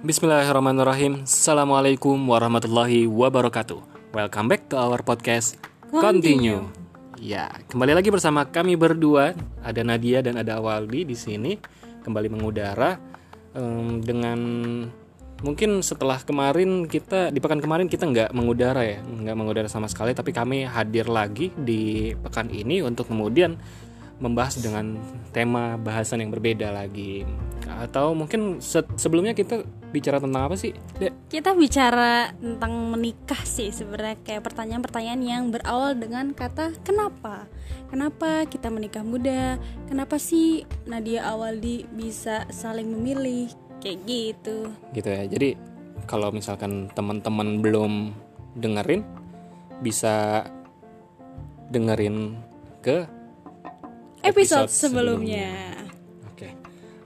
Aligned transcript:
Bismillahirrahmanirrahim. 0.00 1.28
Assalamualaikum 1.28 2.16
warahmatullahi 2.16 3.04
wabarakatuh. 3.04 4.08
Welcome 4.16 4.48
back 4.48 4.72
to 4.72 4.80
our 4.80 5.04
podcast 5.04 5.60
Continue. 5.92 6.72
Ya, 7.20 7.52
kembali 7.68 7.92
lagi 7.92 8.08
bersama 8.08 8.48
kami 8.48 8.80
berdua. 8.80 9.36
Ada 9.60 9.84
Nadia 9.84 10.24
dan 10.24 10.40
ada 10.40 10.56
Awaldi 10.56 11.04
di 11.04 11.12
sini 11.12 11.60
kembali 12.00 12.32
mengudara 12.32 12.96
em, 13.52 14.00
dengan 14.00 14.40
mungkin 15.44 15.84
setelah 15.84 16.16
kemarin 16.24 16.88
kita 16.88 17.28
di 17.28 17.36
pekan 17.36 17.60
kemarin 17.60 17.84
kita 17.84 18.08
nggak 18.08 18.32
mengudara 18.32 18.80
ya, 18.80 19.04
nggak 19.04 19.36
mengudara 19.36 19.68
sama 19.68 19.84
sekali. 19.84 20.16
Tapi 20.16 20.32
kami 20.32 20.64
hadir 20.64 21.12
lagi 21.12 21.52
di 21.52 22.16
pekan 22.16 22.48
ini 22.48 22.80
untuk 22.80 23.12
kemudian 23.12 23.52
membahas 24.16 24.64
dengan 24.64 24.96
tema 25.36 25.76
bahasan 25.76 26.24
yang 26.24 26.32
berbeda 26.32 26.72
lagi. 26.72 27.28
Atau 27.68 28.16
mungkin 28.16 28.64
se- 28.64 28.96
sebelumnya 28.96 29.36
kita 29.36 29.60
bicara 29.90 30.22
tentang 30.22 30.42
apa 30.46 30.56
sih? 30.56 30.72
Dek? 30.98 31.30
Kita 31.30 31.54
bicara 31.54 32.30
tentang 32.38 32.72
menikah 32.94 33.42
sih 33.42 33.74
sebenarnya 33.74 34.22
kayak 34.22 34.46
pertanyaan-pertanyaan 34.46 35.22
yang 35.22 35.44
berawal 35.50 35.98
dengan 35.98 36.30
kata 36.30 36.74
kenapa? 36.86 37.50
Kenapa 37.90 38.46
kita 38.46 38.70
menikah 38.70 39.02
muda? 39.02 39.58
Kenapa 39.90 40.16
sih 40.16 40.62
Nadia 40.86 41.26
Awaldi 41.26 41.90
bisa 41.90 42.46
saling 42.54 42.86
memilih? 42.86 43.50
Kayak 43.80 43.98
gitu. 44.04 44.68
gitu 44.92 45.08
ya 45.08 45.24
jadi 45.24 45.56
kalau 46.04 46.28
misalkan 46.28 46.92
teman-teman 46.92 47.64
belum 47.64 48.12
dengerin 48.60 49.00
bisa 49.80 50.44
dengerin 51.72 52.36
ke 52.84 53.08
Episode, 54.20 54.68
Episode 54.68 54.70
sebelumnya. 54.70 55.48
oke 55.48 55.89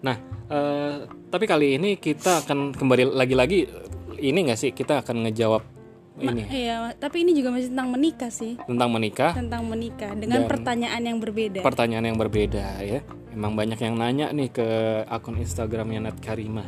nah 0.05 0.17
eh, 0.53 1.09
tapi 1.33 1.45
kali 1.49 1.81
ini 1.81 1.97
kita 1.97 2.45
akan 2.45 2.77
kembali 2.77 3.17
lagi-lagi 3.17 3.65
ini 4.21 4.39
nggak 4.49 4.59
sih? 4.59 4.71
Kita 4.73 5.03
akan 5.05 5.29
ngejawab 5.29 5.63
ini. 6.23 6.47
Iya, 6.47 6.95
tapi 6.95 7.27
ini 7.27 7.35
juga 7.35 7.51
masih 7.51 7.75
tentang 7.75 7.89
menikah 7.91 8.31
sih. 8.31 8.55
tentang 8.65 8.89
menikah. 8.95 9.33
Tentang 9.35 9.63
menikah 9.67 10.13
dengan 10.15 10.47
Dan- 10.47 10.51
pertanyaan 10.51 11.03
yang 11.03 11.19
berbeda. 11.19 11.61
pertanyaan 11.61 12.05
yang 12.07 12.19
berbeda 12.19 12.67
ya. 12.81 13.01
Emang 13.35 13.59
banyak 13.59 13.79
yang 13.83 13.99
nanya 13.99 14.31
nih 14.31 14.47
ke 14.55 14.67
akun 15.11 15.43
Instagramnya 15.43 16.07
Nat 16.07 16.19
Karima. 16.23 16.63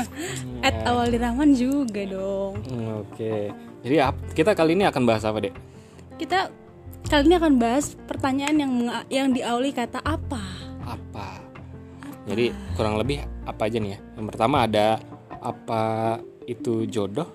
At 0.66 0.86
awal 0.86 1.10
Rahman 1.10 1.58
juga 1.58 2.06
dong. 2.06 2.62
Oke. 3.02 3.50
Jadi 3.82 3.96
kita 4.38 4.54
kali 4.54 4.78
ini 4.78 4.86
akan 4.86 5.02
bahas 5.02 5.26
apa 5.26 5.42
dek? 5.42 5.54
Kita 6.14 6.46
kali 7.10 7.26
ini 7.26 7.34
akan 7.42 7.58
bahas 7.58 7.98
pertanyaan 8.06 8.54
yang 8.54 8.72
yang 9.10 9.28
diawali 9.34 9.74
kata 9.74 9.98
apa 9.98 10.55
jadi 12.26 12.44
kurang 12.74 12.96
lebih 12.96 13.22
apa 13.42 13.62
aja 13.64 13.78
nih 13.78 13.90
ya 13.92 13.98
yang 14.14 14.26
pertama 14.26 14.56
ada 14.62 14.98
apa 15.38 15.82
itu 16.44 16.84
jodoh 16.84 17.26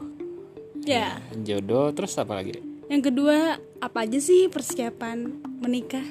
Ya. 0.82 1.22
jodoh 1.38 1.94
terus 1.94 2.18
apa 2.18 2.34
lagi 2.34 2.58
Yang 2.90 3.04
kedua, 3.08 3.38
apa 3.78 3.98
aja 4.02 4.18
sih 4.18 4.50
persiapan 4.50 5.30
menikah? 5.62 6.04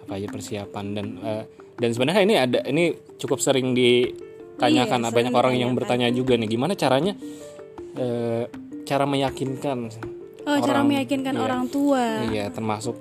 apa 0.00 0.12
aja 0.14 0.24
persiapan 0.26 0.84
dan 0.92 1.06
eh, 1.18 1.44
dan 1.74 1.90
sebenarnya 1.90 2.22
ini 2.22 2.34
ada 2.34 2.58
ini 2.62 2.84
cukup 3.16 3.40
sering 3.40 3.74
ditanyakan 3.74 5.00
Iya, 5.02 5.10
banyak 5.10 5.34
orang 5.34 5.54
yang 5.56 5.72
bertanya 5.72 6.08
juga 6.08 6.36
nih 6.36 6.46
gimana 6.46 6.72
caranya 6.74 7.18
eh, 7.94 8.44
cara 8.84 9.04
meyakinkan 9.04 9.90
Oh, 10.44 10.60
cara 10.60 10.78
Orang- 10.78 10.92
meyakinkan 10.92 11.34
iya. 11.34 11.42
orang 11.42 11.62
tua. 11.66 12.04
iya 12.28 12.44
termasuk 12.48 13.00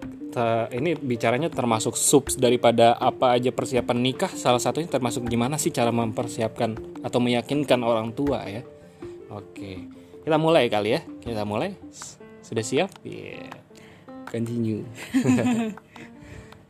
ini 0.74 0.98
bicaranya 0.98 1.50
termasuk 1.52 1.94
subs 1.94 2.40
daripada 2.40 2.98
apa 2.98 3.38
aja 3.38 3.54
persiapan 3.54 3.98
nikah. 4.02 4.32
Salah 4.34 4.62
satunya 4.62 4.90
termasuk 4.90 5.26
gimana 5.30 5.62
sih 5.62 5.70
cara 5.70 5.94
mempersiapkan 5.94 7.02
atau 7.06 7.20
meyakinkan 7.22 7.82
orang 7.86 8.14
tua 8.16 8.42
ya. 8.46 8.62
Oke 9.30 10.04
kita 10.24 10.40
mulai 10.40 10.72
kali 10.72 10.96
ya. 10.96 11.02
Kita 11.20 11.44
mulai. 11.44 11.76
Sudah 12.40 12.64
siap? 12.64 12.90
Iya 13.04 13.52
continue. 14.28 14.84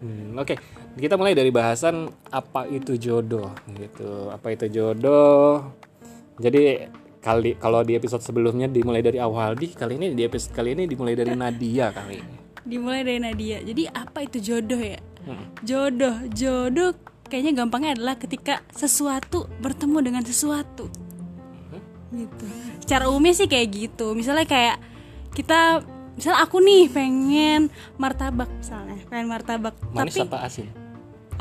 Hmm, 0.04 0.36
oke. 0.36 0.60
Kita 1.00 1.16
mulai 1.16 1.32
dari 1.32 1.48
bahasan 1.48 2.12
apa 2.28 2.68
itu 2.68 3.00
jodoh 3.00 3.56
gitu. 3.72 4.28
Apa 4.36 4.52
itu 4.52 4.68
jodoh? 4.68 5.72
Jadi 6.36 6.92
kali 7.24 7.56
kalau 7.56 7.88
di 7.88 7.96
episode 7.96 8.20
sebelumnya 8.20 8.68
dimulai 8.68 9.00
dari 9.00 9.16
Awaldi 9.16 9.72
kali 9.72 9.96
ini 9.96 10.12
di 10.12 10.28
episode 10.28 10.60
kali 10.60 10.76
ini 10.76 10.92
dimulai 10.92 11.16
dari 11.16 11.32
Nadia 11.32 11.96
kali. 11.96 12.20
ini 12.20 12.43
Dimulai 12.64 13.04
dari 13.04 13.20
Nadia. 13.20 13.60
Jadi 13.62 13.84
apa 13.88 14.24
itu 14.24 14.38
jodoh 14.40 14.80
ya? 14.80 15.00
Hmm. 15.24 15.46
Jodoh, 15.64 16.16
jodoh 16.32 16.92
kayaknya 17.28 17.64
gampangnya 17.64 17.96
adalah 17.96 18.16
ketika 18.20 18.64
sesuatu 18.72 19.48
bertemu 19.60 19.98
dengan 20.04 20.24
sesuatu. 20.24 20.88
Gitu. 22.14 22.46
Secara 22.84 23.10
umumnya 23.10 23.34
sih 23.34 23.48
kayak 23.50 23.68
gitu. 23.74 24.14
Misalnya 24.14 24.46
kayak 24.46 24.78
kita 25.34 25.82
misal 26.14 26.38
aku 26.38 26.62
nih 26.62 26.94
pengen 26.94 27.74
martabak 27.98 28.46
misalnya, 28.54 29.02
pengen 29.10 29.28
martabak. 29.34 29.74
manis 29.98 30.14
tapi 30.14 30.30
apa 30.30 30.38
asin 30.46 30.68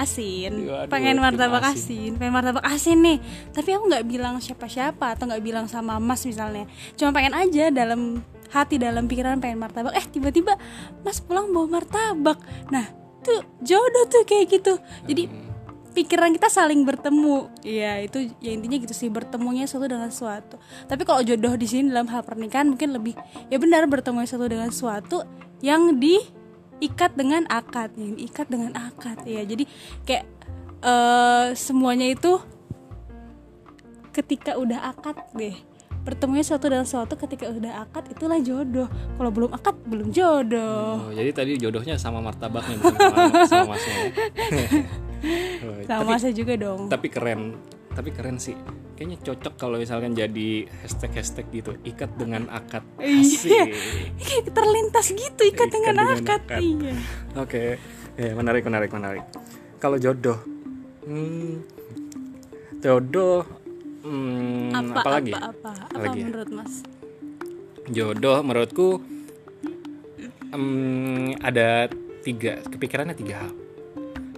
asin 0.00 0.52
Waduh, 0.64 0.88
pengen 0.88 1.20
martabak 1.20 1.60
asin. 1.68 1.76
asin. 1.76 2.10
pengen 2.16 2.32
martabak 2.32 2.64
asin 2.64 2.98
nih 3.04 3.18
tapi 3.52 3.76
aku 3.76 3.84
nggak 3.92 4.04
bilang 4.08 4.34
siapa-siapa 4.40 5.12
atau 5.12 5.28
nggak 5.28 5.44
bilang 5.44 5.66
sama 5.68 6.00
mas 6.00 6.24
misalnya 6.24 6.64
cuma 6.96 7.12
pengen 7.12 7.36
aja 7.36 7.68
dalam 7.68 8.24
hati 8.52 8.76
dalam 8.76 9.08
pikiran 9.08 9.40
pengen 9.40 9.58
martabak. 9.58 9.96
Eh 9.96 10.04
tiba-tiba 10.04 10.54
mas 11.00 11.18
pulang 11.24 11.48
bawa 11.50 11.80
martabak. 11.80 12.38
Nah 12.68 12.84
tuh 13.24 13.40
jodoh 13.64 14.04
tuh 14.12 14.22
kayak 14.28 14.52
gitu. 14.52 14.76
Jadi 15.08 15.26
pikiran 15.96 16.32
kita 16.36 16.52
saling 16.52 16.84
bertemu. 16.84 17.48
Iya 17.64 18.04
itu 18.04 18.32
ya 18.44 18.52
intinya 18.52 18.76
gitu 18.76 18.92
sih 18.92 19.08
bertemunya 19.08 19.64
satu 19.64 19.88
dengan 19.88 20.12
suatu. 20.12 20.60
Tapi 20.84 21.02
kalau 21.08 21.24
jodoh 21.24 21.56
di 21.56 21.64
sini 21.64 21.88
dalam 21.88 22.08
hal 22.12 22.20
pernikahan 22.24 22.68
mungkin 22.68 22.92
lebih 22.92 23.16
ya 23.48 23.56
benar 23.56 23.88
bertemu 23.88 24.28
satu 24.28 24.44
dengan 24.48 24.68
suatu 24.68 25.24
yang 25.64 25.96
diikat 25.96 27.16
dengan 27.16 27.48
akad 27.48 27.96
yang 27.96 28.20
diikat 28.20 28.46
dengan 28.52 28.76
akad. 28.76 29.24
Ya 29.24 29.40
jadi 29.48 29.64
kayak 30.04 30.24
eh 30.82 31.48
semuanya 31.54 32.10
itu 32.10 32.42
ketika 34.12 34.60
udah 34.60 34.92
akad 34.92 35.16
deh 35.32 35.56
bertemunya 36.02 36.42
suatu 36.42 36.66
dengan 36.66 36.82
suatu 36.82 37.14
ketika 37.14 37.46
udah 37.46 37.86
akad 37.86 38.10
itulah 38.10 38.38
jodoh 38.38 38.90
kalau 39.14 39.30
belum 39.30 39.50
akad 39.54 39.76
belum 39.86 40.10
jodoh 40.10 41.08
oh, 41.08 41.12
jadi 41.14 41.30
tadi 41.30 41.52
jodohnya 41.56 41.94
sama 41.94 42.18
martabaknya 42.18 42.74
bukan 42.76 42.98
sama, 43.46 43.70
masnya 43.70 43.94
ya? 43.94 44.10
Oh, 45.62 45.78
sama 45.86 46.18
saya 46.18 46.34
juga 46.34 46.58
dong 46.58 46.90
tapi 46.90 47.06
keren 47.06 47.54
tapi 47.92 48.10
keren 48.10 48.42
sih 48.42 48.58
kayaknya 48.98 49.22
cocok 49.22 49.54
kalau 49.54 49.78
misalkan 49.78 50.10
jadi 50.10 50.66
hashtag 50.82 51.14
hashtag 51.14 51.46
gitu 51.54 51.78
ikat 51.86 52.10
dengan 52.18 52.50
akad 52.50 52.82
Iya. 52.98 53.70
terlintas 54.56 55.14
gitu 55.14 55.42
ikat 55.46 55.70
Ikat 55.70 55.70
dengan 55.70 55.94
dengan 55.94 56.18
akad. 56.18 56.42
akad. 56.42 56.58
Iya. 56.58 56.92
Oke, 57.38 57.62
ya, 58.14 58.30
menarik, 58.34 58.66
menarik, 58.66 58.90
menarik. 58.90 59.24
Kalau 59.78 59.94
jodoh, 59.98 60.38
hmm, 61.06 61.62
jodoh, 62.78 63.46
hmm, 64.02 64.70
Apa, 64.74 65.00
apa, 65.00 65.08
lagi? 65.10 65.32
apa 65.32 65.48
apa 65.50 65.70
apa 65.88 65.98
Lagi 65.98 66.18
ya? 66.18 66.26
menurut 66.28 66.50
Mas? 66.50 66.74
Jodoh, 67.90 68.38
menurutku, 68.46 68.88
hmm, 70.54 71.42
ada 71.42 71.90
tiga, 72.22 72.62
kepikirannya 72.62 73.16
tiga 73.18 73.42
hal. 73.42 73.52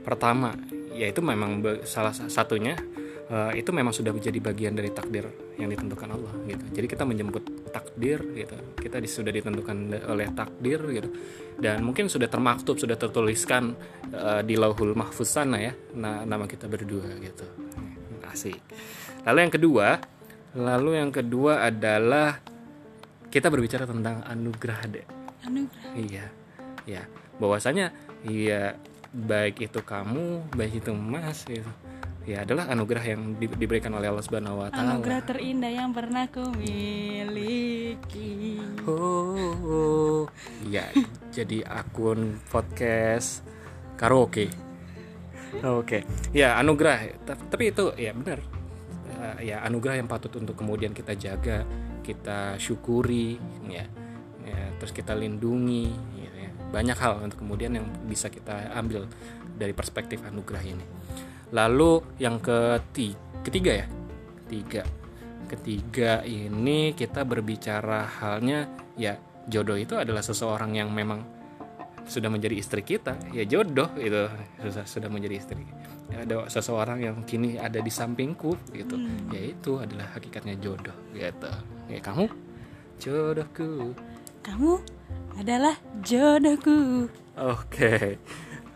Pertama, 0.01 0.57
yaitu 0.97 1.21
memang 1.21 1.61
salah 1.85 2.13
sa- 2.17 2.29
satunya 2.33 2.77
eh, 3.25 3.57
itu 3.57 3.73
memang 3.73 3.93
sudah 3.93 4.13
menjadi 4.13 4.37
bagian 4.37 4.77
dari 4.77 4.93
takdir 4.93 5.25
yang 5.57 5.73
ditentukan 5.73 6.13
Allah 6.13 6.33
gitu. 6.45 6.65
Jadi 6.77 6.87
kita 6.89 7.05
menjemput 7.09 7.73
takdir 7.73 8.21
gitu. 8.37 8.57
Kita 8.77 9.01
sudah 9.01 9.33
ditentukan 9.33 9.77
oleh 10.13 10.29
takdir 10.37 10.81
gitu. 10.93 11.09
Dan 11.57 11.85
mungkin 11.89 12.13
sudah 12.13 12.29
termaktub, 12.29 12.77
sudah 12.77 12.97
tertuliskan 13.01 13.73
eh, 14.13 14.41
di 14.45 14.57
Lauhul 14.61 14.93
Mahfuz 14.93 15.29
sana 15.29 15.57
ya, 15.57 15.73
na- 15.97 16.25
nama 16.29 16.45
kita 16.45 16.69
berdua 16.69 17.13
gitu. 17.21 17.45
Asik. 18.29 18.61
Lalu 19.25 19.39
yang 19.41 19.53
kedua, 19.53 19.89
lalu 20.53 20.91
yang 21.01 21.11
kedua 21.11 21.65
adalah 21.65 22.39
kita 23.33 23.49
berbicara 23.49 23.89
tentang 23.89 24.21
anugerah 24.23 24.81
deh. 24.87 25.07
Anugerah. 25.43 25.93
Iya, 25.97 26.27
ya. 26.85 27.03
Bahwasanya, 27.41 27.91
iya 28.23 28.77
baik 29.11 29.65
itu 29.65 29.81
kamu, 29.81 30.55
baik 30.55 30.85
itu 30.85 30.93
Mas, 30.93 31.43
gitu. 31.49 31.67
Ya 32.25 32.41
adalah 32.41 32.73
anugerah 32.73 33.05
yang 33.05 33.37
di- 33.37 33.53
diberikan 33.53 33.93
oleh 33.93 34.09
Allah 34.09 34.25
Subhanahu 34.25 34.65
Wa 34.65 34.73
Taala. 34.73 34.97
Anugerah 34.97 35.21
terindah 35.29 35.73
yang 35.73 35.93
pernah 35.93 36.25
ku 36.29 36.41
miliki. 36.57 37.93
Oh, 38.89 39.53
oh. 39.61 40.21
Iya, 40.65 40.89
jadi 41.29 41.65
akun 41.69 42.41
podcast 42.49 43.45
karaoke. 44.01 44.49
Oke, 45.61 46.03
ya 46.33 46.57
anugerah. 46.57 47.13
Ta- 47.25 47.37
Tapi 47.37 47.71
itu 47.73 47.93
ya 47.97 48.17
benar. 48.17 48.54
Eh, 49.15 49.55
ya 49.55 49.63
anugerah 49.67 50.01
yang 50.01 50.09
patut 50.11 50.33
untuk 50.37 50.59
kemudian 50.59 50.91
kita 50.91 51.15
jaga, 51.15 51.63
kita 52.03 52.59
syukuri, 52.59 53.39
ya. 53.69 53.87
Ya, 54.45 54.61
terus 54.77 54.93
kita 54.93 55.17
lindungi, 55.17 55.89
gitu 56.21 56.37
ya. 56.37 56.51
Banyak 56.69 56.99
hal 57.01 57.25
untuk 57.25 57.41
kemudian 57.41 57.79
yang 57.81 57.87
bisa 58.05 58.29
kita 58.29 58.75
ambil 58.77 59.09
dari 59.57 59.73
perspektif 59.73 60.21
anugerah 60.27 60.65
ini. 60.67 60.85
Lalu 61.55 62.21
yang 62.21 62.43
ketiga, 62.43 63.17
ketiga 63.47 63.73
ya, 63.85 63.87
ketiga 64.45 64.83
ketiga 65.45 66.25
ini 66.25 66.97
kita 66.97 67.23
berbicara 67.23 68.09
halnya 68.19 68.67
ya 68.97 69.21
jodoh 69.47 69.77
itu 69.77 69.95
adalah 69.95 70.25
seseorang 70.25 70.73
yang 70.75 70.89
memang 70.91 71.21
sudah 72.05 72.29
menjadi 72.29 72.57
istri 72.61 72.83
kita 72.85 73.17
ya 73.33 73.45
jodoh 73.49 73.89
itu 73.97 74.29
sudah 74.85 75.09
menjadi 75.09 75.41
istri 75.41 75.63
ya, 75.65 75.75
ada 76.23 76.47
seseorang 76.47 77.03
yang 77.03 77.17
kini 77.27 77.59
ada 77.59 77.83
di 77.83 77.91
sampingku 77.91 78.55
gitu. 78.71 78.97
Ya 79.35 79.43
itu 79.51 79.83
adalah 79.83 80.15
hakikatnya 80.15 80.55
jodoh 80.63 80.95
gitu. 81.11 81.51
Ya 81.91 81.99
kamu? 81.99 82.31
Jodohku. 83.03 83.93
Kamu 84.45 84.79
adalah 85.41 85.75
jodohku. 86.05 87.11
Oke, 87.35 88.23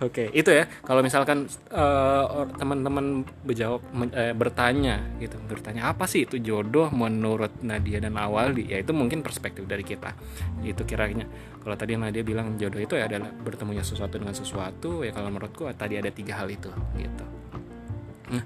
oke 0.02 0.30
itu 0.34 0.50
ya. 0.50 0.64
Kalau 0.86 1.00
misalkan 1.04 1.46
or- 1.70 2.50
teman-teman 2.56 3.26
berjawab 3.42 3.82
eh, 4.14 4.34
bertanya 4.34 5.02
gitu, 5.18 5.36
bertanya 5.46 5.90
apa 5.90 6.06
sih 6.06 6.26
itu 6.26 6.38
jodoh 6.38 6.90
menurut 6.90 7.62
Nadia 7.62 8.02
dan 8.02 8.16
Awaldi? 8.16 8.70
Ya 8.70 8.80
itu 8.82 8.94
mungkin 8.94 9.22
perspektif 9.22 9.66
dari 9.66 9.82
kita. 9.82 10.14
Itu 10.62 10.82
kiranya. 10.86 11.26
Kalau 11.62 11.76
tadi 11.76 11.98
Nadia 11.98 12.22
bilang 12.24 12.56
jodoh 12.56 12.80
itu 12.80 12.94
ya 12.96 13.10
adalah 13.10 13.28
bertemunya 13.30 13.82
sesuatu 13.82 14.16
dengan 14.16 14.34
sesuatu. 14.34 15.02
Ya 15.04 15.12
kalau 15.12 15.28
menurutku 15.28 15.68
tadi 15.76 15.98
ada 15.98 16.08
tiga 16.08 16.38
hal 16.38 16.48
itu 16.48 16.70
gitu. 16.96 17.24
Nah, 18.28 18.42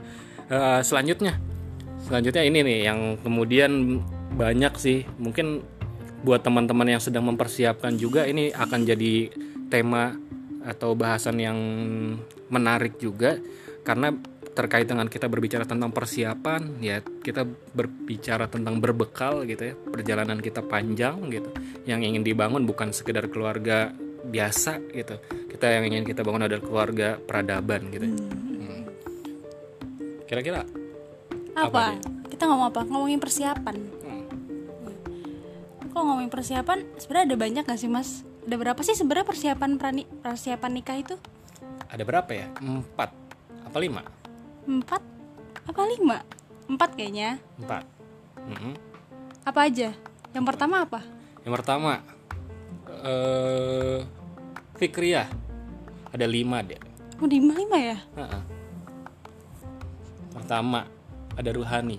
eh, 0.50 0.80
selanjutnya, 0.82 1.38
selanjutnya 2.06 2.42
ini 2.46 2.58
nih 2.62 2.78
yang 2.86 3.00
kemudian 3.20 4.02
banyak 4.32 4.72
sih 4.80 5.04
mungkin 5.20 5.60
buat 6.22 6.40
teman-teman 6.46 6.86
yang 6.86 7.02
sedang 7.02 7.26
mempersiapkan 7.26 7.98
juga 7.98 8.24
ini 8.24 8.54
akan 8.54 8.86
jadi 8.86 9.28
tema 9.66 10.14
atau 10.62 10.94
bahasan 10.94 11.36
yang 11.38 11.58
menarik 12.48 12.98
juga 12.98 13.38
karena 13.82 14.14
terkait 14.52 14.84
dengan 14.84 15.08
kita 15.08 15.32
berbicara 15.32 15.64
tentang 15.64 15.88
persiapan 15.88 16.76
ya 16.84 17.00
kita 17.00 17.48
berbicara 17.72 18.52
tentang 18.52 18.78
berbekal 18.84 19.48
gitu 19.48 19.72
ya 19.72 19.74
perjalanan 19.74 20.38
kita 20.44 20.60
panjang 20.60 21.32
gitu 21.32 21.48
yang 21.88 22.04
ingin 22.04 22.20
dibangun 22.20 22.68
bukan 22.68 22.92
sekedar 22.92 23.32
keluarga 23.32 23.96
biasa 24.22 24.78
gitu 24.92 25.16
kita 25.48 25.66
yang 25.72 25.88
ingin 25.88 26.04
kita 26.04 26.20
bangun 26.20 26.46
adalah 26.46 26.62
keluarga 26.62 27.16
peradaban 27.16 27.88
gitu 27.90 28.06
Hmm. 28.12 28.84
kira-kira 30.28 30.62
Apa 31.52 31.68
Apa? 31.68 31.84
dia? 31.92 32.00
Kita 32.32 32.48
ngomong 32.48 32.72
apa? 32.72 32.80
Ngomongin 32.88 33.20
persiapan. 33.20 33.76
Hmm. 33.76 34.24
Kalau 35.92 36.02
ngomongin 36.08 36.32
persiapan, 36.32 36.80
sebenarnya 36.96 37.26
ada 37.28 37.36
banyak 37.36 37.62
gak 37.68 37.76
sih 37.76 37.92
mas? 37.92 38.24
Ada 38.42 38.56
berapa 38.58 38.80
sih 38.82 38.98
sebenarnya 38.98 39.26
persiapan 39.26 39.70
prani, 39.78 40.02
persiapan 40.06 40.70
nikah 40.74 40.98
itu? 40.98 41.16
ada 41.92 42.08
berapa 42.08 42.32
ya 42.32 42.48
empat 42.56 43.12
apa 43.68 43.76
lima 43.76 44.00
Empat? 44.64 45.02
Apa 45.68 45.82
lima? 45.84 46.24
Empat 46.70 46.96
kayaknya. 46.96 47.36
empat 47.60 47.84
Mhm. 48.48 48.72
Apa 49.44 49.68
aja? 49.68 49.92
Yang 50.32 50.44
pertama 50.48 50.86
apa? 50.88 51.04
Yang 51.44 51.52
pertama 51.60 51.92
eh 53.04 54.00
Fikriah 54.78 55.28
ada 56.10 56.26
lima 56.26 56.62
deh. 56.64 56.80
Oh 57.20 57.28
lima 57.28 57.52
lima 57.54 57.76
ya? 57.78 57.98
Heeh. 58.16 58.42
Pertama 60.32 60.88
ada 61.36 61.50
Ruhani. 61.52 61.98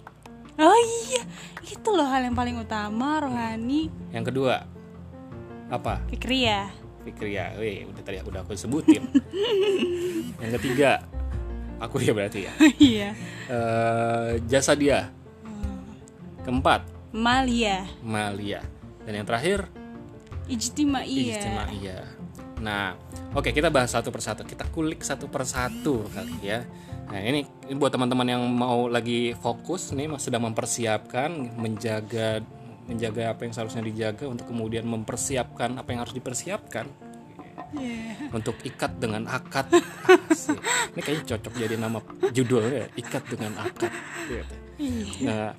Oh 0.54 0.80
iya, 1.10 1.24
itu 1.66 1.90
loh 1.90 2.06
hal 2.06 2.22
yang 2.30 2.38
paling 2.38 2.54
utama 2.62 3.18
rohani 3.18 3.90
Yang 4.14 4.30
kedua 4.30 4.70
apa? 5.74 6.06
Fikri 6.14 6.46
ya. 6.46 6.70
Fikriah. 7.04 7.58
Wih, 7.58 7.90
udah 7.90 8.04
tadi 8.06 8.22
udah 8.22 8.46
aku 8.46 8.54
sebutin. 8.54 9.04
Yang 10.42 10.52
ketiga 10.62 11.04
aku 11.82 12.00
ya 12.00 12.14
berarti 12.14 12.46
ya. 12.48 12.54
Iya. 12.78 13.10
Eh 13.50 14.32
jasa 14.48 14.78
dia. 14.78 15.10
Keempat 16.44 16.88
Malia, 17.14 17.88
Malia. 18.04 18.60
Dan 19.06 19.22
yang 19.22 19.28
terakhir 19.28 19.70
Ijtimaiyah. 20.50 21.40
Ijtimaiyah. 21.40 22.06
Nah, 22.60 23.00
oke 23.32 23.54
kita 23.54 23.70
bahas 23.70 23.94
satu 23.94 24.10
persatu. 24.10 24.42
Kita 24.44 24.68
kulik 24.74 25.06
satu 25.06 25.32
persatu 25.32 26.04
kali 26.10 26.36
ya. 26.42 26.66
Nah, 27.14 27.20
ini, 27.22 27.46
ini 27.70 27.76
buat 27.78 27.94
teman-teman 27.94 28.26
yang 28.26 28.44
mau 28.50 28.90
lagi 28.90 29.38
fokus 29.38 29.94
nih 29.94 30.10
sedang 30.18 30.50
mempersiapkan 30.50 31.54
menjaga 31.60 32.42
menjaga 32.90 33.32
apa 33.32 33.48
yang 33.48 33.54
seharusnya 33.56 33.84
dijaga 33.84 34.26
untuk 34.28 34.50
kemudian 34.52 34.84
mempersiapkan 34.84 35.80
apa 35.80 35.90
yang 35.96 36.04
harus 36.04 36.16
dipersiapkan 36.16 36.86
untuk 38.34 38.58
ikat 38.66 38.98
dengan 39.02 39.26
akad. 39.30 39.70
Asik. 40.30 40.58
Ini 40.94 41.02
kayaknya 41.02 41.26
cocok 41.36 41.54
jadi 41.58 41.76
nama 41.78 42.00
judulnya 42.34 42.90
ikat 42.98 43.24
dengan 43.30 43.54
akad. 43.62 43.92
Gitu. 44.30 44.56
Nah, 45.26 45.54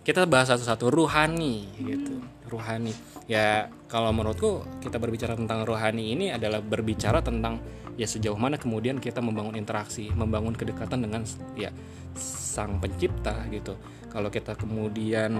kita 0.00 0.26
bahas 0.26 0.50
satu-satu 0.50 0.90
ruhani 0.90 1.70
gitu 1.76 2.18
ruhani 2.48 2.90
ya 3.30 3.68
kalau 3.86 4.10
menurutku 4.10 4.66
kita 4.82 4.98
berbicara 4.98 5.38
tentang 5.38 5.62
rohani 5.62 6.16
ini 6.16 6.26
adalah 6.34 6.58
berbicara 6.58 7.22
tentang 7.22 7.60
ya 7.94 8.08
sejauh 8.08 8.34
mana 8.34 8.56
kemudian 8.56 8.98
kita 8.98 9.20
membangun 9.22 9.54
interaksi 9.54 10.10
membangun 10.10 10.56
kedekatan 10.56 11.04
dengan 11.04 11.22
ya 11.54 11.70
sang 12.16 12.80
pencipta 12.82 13.44
gitu 13.52 13.76
kalau 14.10 14.32
kita 14.32 14.58
kemudian 14.58 15.30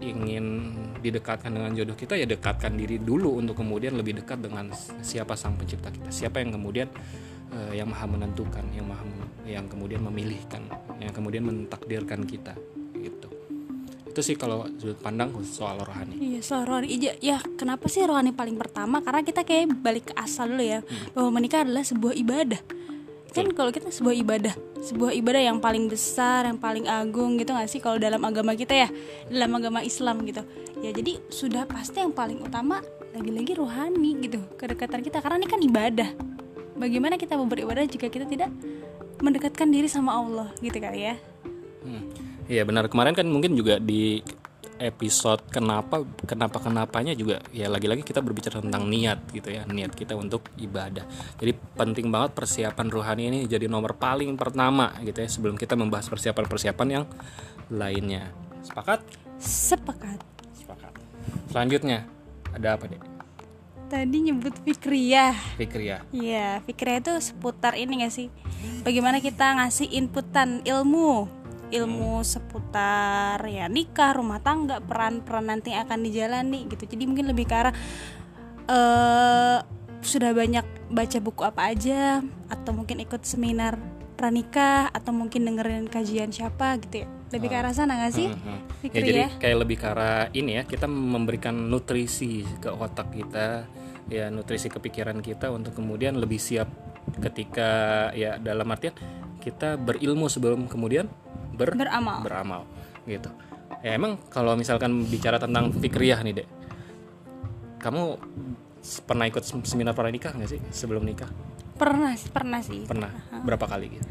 ingin 0.00 0.74
didekatkan 1.00 1.52
dengan 1.52 1.72
jodoh 1.72 1.96
kita 1.96 2.18
ya 2.20 2.28
dekatkan 2.28 2.76
diri 2.76 3.00
dulu 3.00 3.40
untuk 3.40 3.60
kemudian 3.60 3.96
lebih 3.96 4.20
dekat 4.20 4.44
dengan 4.44 4.68
siapa 5.00 5.32
sang 5.38 5.56
pencipta 5.56 5.88
kita 5.88 6.12
siapa 6.12 6.42
yang 6.42 6.52
kemudian 6.52 6.88
eh, 7.52 7.80
yang 7.80 7.88
maha 7.88 8.04
menentukan 8.04 8.64
yang 8.76 8.84
maha 8.84 9.04
yang 9.48 9.64
kemudian 9.70 10.04
memilihkan 10.04 10.68
yang 11.00 11.14
kemudian 11.16 11.48
mentakdirkan 11.48 12.28
kita 12.28 12.52
gitu 12.98 13.28
itu 14.16 14.20
sih 14.32 14.36
kalau 14.36 14.64
sudut 14.80 14.96
pandang 15.00 15.28
soal 15.44 15.80
rohani 15.84 16.16
Iya, 16.16 16.40
soal 16.40 16.64
rohani. 16.64 16.88
Iya, 16.88 17.20
ya 17.20 17.36
kenapa 17.60 17.84
sih 17.92 18.00
rohani 18.00 18.32
paling 18.32 18.56
pertama? 18.56 19.04
Karena 19.04 19.20
kita 19.20 19.44
kayak 19.44 19.76
balik 19.84 20.08
ke 20.08 20.14
asal 20.16 20.48
dulu 20.48 20.64
ya, 20.64 20.80
bahwa 21.12 21.36
menikah 21.36 21.68
adalah 21.68 21.84
sebuah 21.84 22.16
ibadah. 22.16 22.60
Kan 23.36 23.52
kalau 23.52 23.68
kita 23.68 23.92
sebuah 23.92 24.16
ibadah, 24.16 24.54
sebuah 24.80 25.12
ibadah 25.12 25.42
yang 25.44 25.60
paling 25.60 25.92
besar, 25.92 26.48
yang 26.48 26.56
paling 26.56 26.88
agung 26.88 27.36
gitu 27.36 27.52
gak 27.52 27.68
sih 27.68 27.84
kalau 27.84 28.00
dalam 28.00 28.24
agama 28.24 28.56
kita 28.56 28.72
ya, 28.72 28.88
dalam 29.28 29.52
agama 29.60 29.84
Islam 29.84 30.24
gitu. 30.24 30.40
Ya 30.80 30.88
jadi 30.96 31.20
sudah 31.28 31.68
pasti 31.68 32.00
yang 32.00 32.16
paling 32.16 32.40
utama 32.40 32.80
lagi-lagi 33.12 33.52
rohani 33.60 34.16
gitu, 34.24 34.40
kedekatan 34.56 35.04
kita 35.04 35.20
karena 35.20 35.36
ini 35.36 35.48
kan 35.52 35.60
ibadah. 35.60 36.08
Bagaimana 36.80 37.20
kita 37.20 37.36
mau 37.36 37.44
beribadah 37.44 37.84
jika 37.84 38.08
kita 38.08 38.24
tidak 38.24 38.48
mendekatkan 39.20 39.68
diri 39.68 39.88
sama 39.88 40.16
Allah 40.16 40.48
gitu 40.64 40.76
kali 40.80 41.12
ya? 41.12 41.16
Hmm. 41.84 42.08
Iya 42.46 42.62
benar 42.62 42.86
kemarin 42.86 43.12
kan 43.12 43.26
mungkin 43.26 43.58
juga 43.58 43.76
di 43.82 44.22
episode 44.78 45.42
kenapa 45.48 46.04
kenapa 46.24 46.60
kenapanya 46.60 47.16
juga 47.16 47.40
ya 47.50 47.66
lagi-lagi 47.68 48.04
kita 48.04 48.20
berbicara 48.20 48.60
tentang 48.60 48.88
niat 48.88 49.24
gitu 49.32 49.48
ya 49.48 49.64
niat 49.64 49.92
kita 49.96 50.16
untuk 50.16 50.48
ibadah. 50.60 51.04
Jadi 51.40 51.52
penting 51.76 52.12
banget 52.12 52.36
persiapan 52.36 52.86
rohani 52.92 53.22
ini 53.32 53.38
jadi 53.48 53.66
nomor 53.66 53.96
paling 53.96 54.36
pertama 54.36 54.92
gitu 55.02 55.18
ya 55.20 55.28
sebelum 55.28 55.56
kita 55.56 55.74
membahas 55.74 56.08
persiapan-persiapan 56.12 56.88
yang 56.88 57.04
lainnya. 57.72 58.30
Sepakat? 58.62 59.00
Sepakat. 59.36 60.20
sepakat. 60.56 60.92
Selanjutnya 61.52 62.08
ada 62.56 62.80
apa 62.80 62.88
deh 62.88 63.16
Tadi 63.86 64.18
nyebut 64.18 64.50
Fikriyah. 64.66 65.38
Fikriah 65.54 66.02
Iya, 66.10 66.58
Fikriyah 66.66 66.98
itu 66.98 67.14
seputar 67.22 67.78
ini 67.78 68.02
gak 68.02 68.10
sih? 68.10 68.28
Bagaimana 68.82 69.22
kita 69.22 69.54
ngasih 69.62 69.94
inputan 69.94 70.58
ilmu 70.66 71.30
ilmu 71.70 72.22
seputar 72.22 73.42
ya 73.46 73.66
nikah, 73.66 74.14
rumah 74.14 74.38
tangga, 74.42 74.78
peran-peran 74.82 75.50
nanti 75.50 75.74
akan 75.74 76.06
dijalani 76.06 76.70
gitu. 76.70 76.86
Jadi 76.86 77.04
mungkin 77.06 77.26
lebih 77.30 77.46
ke 77.48 77.54
arah 77.54 77.74
eh 78.66 79.58
sudah 80.02 80.30
banyak 80.30 80.66
baca 80.90 81.18
buku 81.18 81.42
apa 81.42 81.74
aja 81.74 82.22
atau 82.46 82.70
mungkin 82.70 83.02
ikut 83.02 83.26
seminar 83.26 83.74
pranikah 84.14 84.88
atau 84.94 85.12
mungkin 85.12 85.44
dengerin 85.44 85.90
kajian 85.90 86.30
siapa 86.30 86.78
gitu 86.80 87.04
ya. 87.04 87.06
Lebih 87.34 87.48
ke 87.50 87.56
arah 87.58 87.74
sana 87.74 87.98
gak 88.06 88.14
sih? 88.14 88.30
Mhm. 88.30 88.58
Ya, 88.86 89.00
jadi 89.02 89.20
ya. 89.26 89.28
kayak 89.42 89.56
lebih 89.66 89.76
ke 89.82 89.86
arah 89.90 90.30
ini 90.30 90.56
ya 90.56 90.62
kita 90.64 90.86
memberikan 90.86 91.52
nutrisi 91.52 92.46
ke 92.62 92.70
otak 92.70 93.12
kita 93.12 93.66
ya 94.06 94.30
nutrisi 94.30 94.70
ke 94.70 94.78
pikiran 94.78 95.18
kita 95.18 95.50
untuk 95.50 95.74
kemudian 95.74 96.14
lebih 96.16 96.38
siap 96.38 96.70
ketika 97.18 98.10
ya 98.14 98.38
dalam 98.38 98.70
artian 98.70 98.94
kita 99.42 99.78
berilmu 99.78 100.30
sebelum 100.30 100.70
kemudian 100.70 101.10
ber 101.56 101.72
Beramal. 101.72 102.20
beramal 102.20 102.62
gitu 103.04 103.32
ya 103.80 103.92
emang 103.92 104.20
kalau 104.28 104.52
misalkan 104.52 105.04
bicara 105.04 105.36
tentang 105.36 105.72
fikriyah 105.72 106.20
nih 106.20 106.34
dek 106.36 106.48
kamu 107.78 108.18
pernah 109.02 109.24
ikut 109.24 109.42
sem- 109.42 109.64
seminar 109.64 109.92
pranikah 109.92 110.30
nggak 110.30 110.48
sih 110.48 110.60
sebelum 110.70 111.02
nikah 111.02 111.28
Pernah 111.76 112.16
sih, 112.16 112.30
pernah 112.30 112.60
sih. 112.60 112.84
pernah 112.84 113.12
berapa 113.38 113.66
kali 113.66 113.92
gitu 113.92 114.08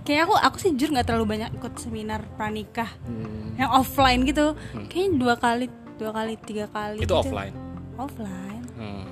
Kayak 0.00 0.26
aku 0.26 0.34
aku 0.34 0.56
sih 0.58 0.70
jujur 0.72 0.90
nggak 0.90 1.02
terlalu 1.04 1.26
banyak 1.28 1.50
ikut 1.52 1.74
seminar 1.76 2.24
pranikah. 2.34 2.88
Hmm, 3.02 3.52
yang 3.54 3.70
offline 3.70 4.24
gitu 4.24 4.54
kayaknya 4.86 5.10
dua 5.16 5.34
kali 5.36 5.66
dua 5.96 6.10
kali 6.10 6.34
tiga 6.38 6.66
kali 6.66 6.98
itu 6.98 7.04
gitu. 7.04 7.14
offline 7.14 7.54
offline 7.96 8.64
Hmm. 8.74 9.04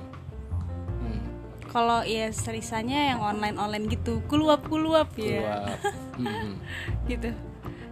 Hmm. 0.97 1.21
kalau 1.67 2.01
ya 2.01 2.31
serisanya 2.31 3.13
yang 3.13 3.19
online 3.21 3.55
online 3.55 3.85
gitu 3.87 4.23
kuluap 4.25 4.65
kuluap 4.65 5.11
ya. 5.13 5.77
Hmm. 6.19 6.59
gitu. 7.11 7.31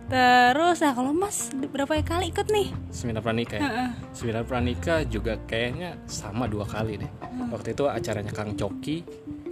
Terus 0.07 0.77
nah 0.79 0.93
kalau 0.95 1.11
mas 1.11 1.51
berapa 1.51 1.99
kali 1.99 2.31
ikut 2.31 2.47
nih? 2.47 2.71
Seminar 2.91 3.19
pranikah 3.19 3.59
ya? 3.59 3.91
seminar 4.15 4.47
pranikah 4.47 5.03
juga 5.03 5.35
kayaknya 5.43 5.99
sama 6.07 6.47
dua 6.47 6.63
kali 6.63 6.95
deh. 6.99 7.11
Waktu 7.51 7.75
itu 7.75 7.91
acaranya 7.91 8.31
Kang 8.31 8.55
Coki 8.55 9.03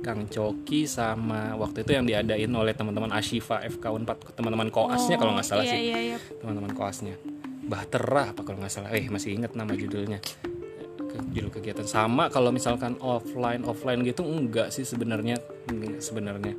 Kang 0.05 0.29
Coki 0.29 0.85
sama 0.85 1.57
waktu 1.57 1.81
itu 1.81 1.97
yang 1.97 2.05
diadain 2.05 2.53
oleh 2.53 2.77
teman-teman 2.77 3.09
Ashifa 3.09 3.65
FK 3.65 4.05
4 4.05 4.37
teman-teman 4.37 4.69
koasnya 4.69 5.17
kalau 5.17 5.33
nggak 5.33 5.47
salah 5.49 5.65
iya, 5.65 5.73
sih. 5.73 5.81
iya, 5.89 5.97
iya. 6.13 6.17
teman-teman 6.37 6.77
koasnya. 6.77 7.17
Bahtera 7.65 8.29
apa 8.29 8.45
kalau 8.45 8.61
nggak 8.61 8.69
salah. 8.69 8.93
Eh 8.93 9.09
masih 9.09 9.33
inget 9.33 9.57
nama 9.57 9.73
judulnya. 9.73 10.21
Judul 11.33 11.49
kegiatan. 11.49 11.89
Sama 11.89 12.29
kalau 12.29 12.53
misalkan 12.53 13.01
offline 13.01 13.65
offline 13.65 14.05
gitu 14.05 14.21
enggak 14.21 14.69
sih 14.69 14.85
sebenarnya. 14.85 15.41
Sebenarnya 15.97 16.53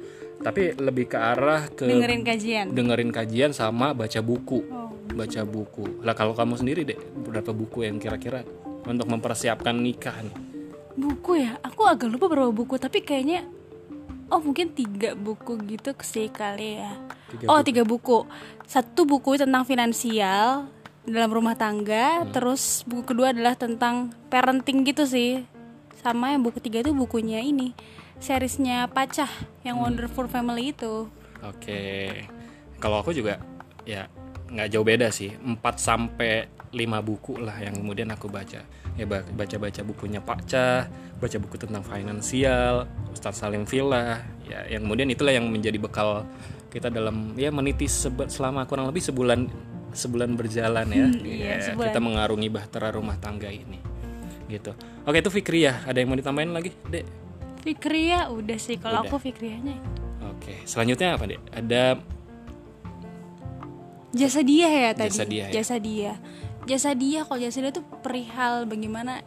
tapi 0.45 0.77
lebih 0.77 1.09
ke 1.11 1.19
arah 1.19 1.69
ke 1.73 1.85
dengerin 1.89 2.23
kajian. 2.23 2.67
dengerin 2.73 3.11
kajian 3.13 3.51
sama 3.57 3.93
baca 3.97 4.21
buku. 4.21 4.61
Oh. 4.69 4.93
baca 5.17 5.49
buku. 5.49 6.05
Lah 6.05 6.13
kalau 6.13 6.37
kamu 6.37 6.61
sendiri 6.61 6.85
deh 6.85 6.99
berapa 6.99 7.49
buku 7.55 7.89
yang 7.89 7.97
kira-kira 7.97 8.45
untuk 8.85 9.09
mempersiapkan 9.09 9.73
nikah 9.73 10.13
nih 10.21 10.47
buku 10.97 11.45
ya? 11.45 11.61
Aku 11.63 11.85
agak 11.85 12.09
lupa 12.09 12.27
berapa 12.27 12.51
buku 12.51 12.81
tapi 12.81 13.05
kayaknya 13.05 13.45
oh 14.33 14.41
mungkin 14.43 14.73
tiga 14.73 15.13
buku 15.15 15.61
gitu 15.69 15.93
sih 16.03 16.33
kali 16.33 16.81
ya. 16.81 16.97
Tiga 17.31 17.45
oh 17.53 17.61
tiga 17.63 17.85
buku. 17.85 18.25
Satu 18.65 19.05
buku 19.05 19.37
tentang 19.37 19.69
finansial 19.69 20.67
dalam 21.07 21.31
rumah 21.31 21.55
tangga 21.55 22.27
terus 22.35 22.83
buku 22.89 23.15
kedua 23.15 23.31
adalah 23.31 23.55
tentang 23.55 24.11
parenting 24.33 24.83
gitu 24.89 25.05
sih. 25.07 25.45
Sama 26.01 26.35
yang 26.35 26.43
buku 26.43 26.59
ketiga 26.59 26.83
itu 26.83 26.97
bukunya 26.97 27.45
ini 27.45 27.77
seriesnya 28.19 28.89
Pacah 28.89 29.29
yang 29.63 29.79
Wonderful 29.79 30.27
Family 30.27 30.73
itu 30.73 31.09
Oke. 31.45 32.25
Kalau 32.77 32.99
aku 32.99 33.13
juga 33.13 33.39
ya 33.85 34.09
nggak 34.49 34.69
jauh 34.69 34.83
beda 34.83 35.13
sih. 35.13 35.31
4 35.31 35.61
sampai 35.77 36.49
5 36.73 36.75
buku 37.01 37.39
lah 37.39 37.61
yang 37.61 37.77
kemudian 37.77 38.09
aku 38.11 38.27
baca. 38.27 38.65
Ya 38.97 39.05
ba- 39.05 39.23
baca-baca 39.23 39.85
bukunya 39.85 40.19
Pak 40.19 40.41
Cah, 40.49 40.89
baca 41.21 41.37
buku 41.37 41.61
tentang 41.61 41.85
finansial, 41.85 42.89
Ustadz 43.13 43.45
Salim 43.45 43.69
Villa, 43.69 44.25
ya 44.43 44.65
yang 44.67 44.89
kemudian 44.89 45.07
itulah 45.07 45.31
yang 45.31 45.47
menjadi 45.47 45.77
bekal 45.77 46.25
kita 46.73 46.89
dalam 46.89 47.37
ya 47.37 47.53
meniti 47.53 47.85
selama 48.27 48.65
kurang 48.65 48.89
lebih 48.89 49.05
sebulan 49.05 49.47
sebulan 49.93 50.35
berjalan 50.35 50.89
ya. 50.89 51.07
iya, 51.21 51.45
Ya, 51.47 51.57
sebulan. 51.63 51.93
kita 51.93 52.01
mengarungi 52.01 52.49
bahtera 52.49 52.89
rumah 52.91 53.21
tangga 53.21 53.53
ini. 53.53 53.79
Gitu. 54.49 54.73
Oke, 55.05 55.21
itu 55.21 55.31
Fikri 55.31 55.69
ya. 55.69 55.85
Ada 55.85 56.01
yang 56.01 56.09
mau 56.09 56.19
ditambahin 56.19 56.51
lagi, 56.51 56.73
Dek? 56.89 57.05
Fikria 57.67 58.31
udah 58.31 58.59
sih. 58.63 58.79
Kalau 58.79 59.03
aku 59.03 59.19
Fikrianya 59.19 59.75
Oke, 60.37 60.63
selanjutnya 60.63 61.19
apa, 61.19 61.27
Dek? 61.27 61.43
Ada 61.51 61.83
jasa 64.15 64.41
dia 64.47 64.69
ya 64.71 64.91
tadi. 64.95 65.11
Jasa 65.11 65.25
dia 65.27 65.43
ya. 65.43 65.49
jasa 65.51 65.77
dia. 65.83 66.13
Jasa 66.67 66.91
dia 66.95 67.21
kalau 67.27 67.39
jasa 67.43 67.59
dia 67.63 67.73
tuh 67.75 67.83
perihal 68.03 68.71
bagaimana 68.71 69.27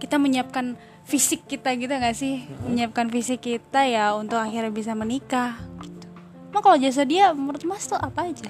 kita 0.00 0.16
menyiapkan 0.16 0.76
fisik 1.04 1.44
kita 1.44 1.76
gitu 1.76 1.92
nggak 1.92 2.16
sih? 2.16 2.48
Menyiapkan 2.64 3.12
fisik 3.12 3.44
kita 3.44 3.84
ya 3.84 4.16
untuk 4.16 4.40
akhirnya 4.40 4.72
bisa 4.72 4.96
menikah 4.96 5.60
gitu. 5.84 6.06
Emang 6.48 6.62
kalau 6.64 6.78
jasa 6.80 7.04
dia 7.04 7.36
menurut 7.36 7.60
mas 7.68 7.84
tuh 7.84 8.00
apa 8.00 8.30
aja? 8.30 8.48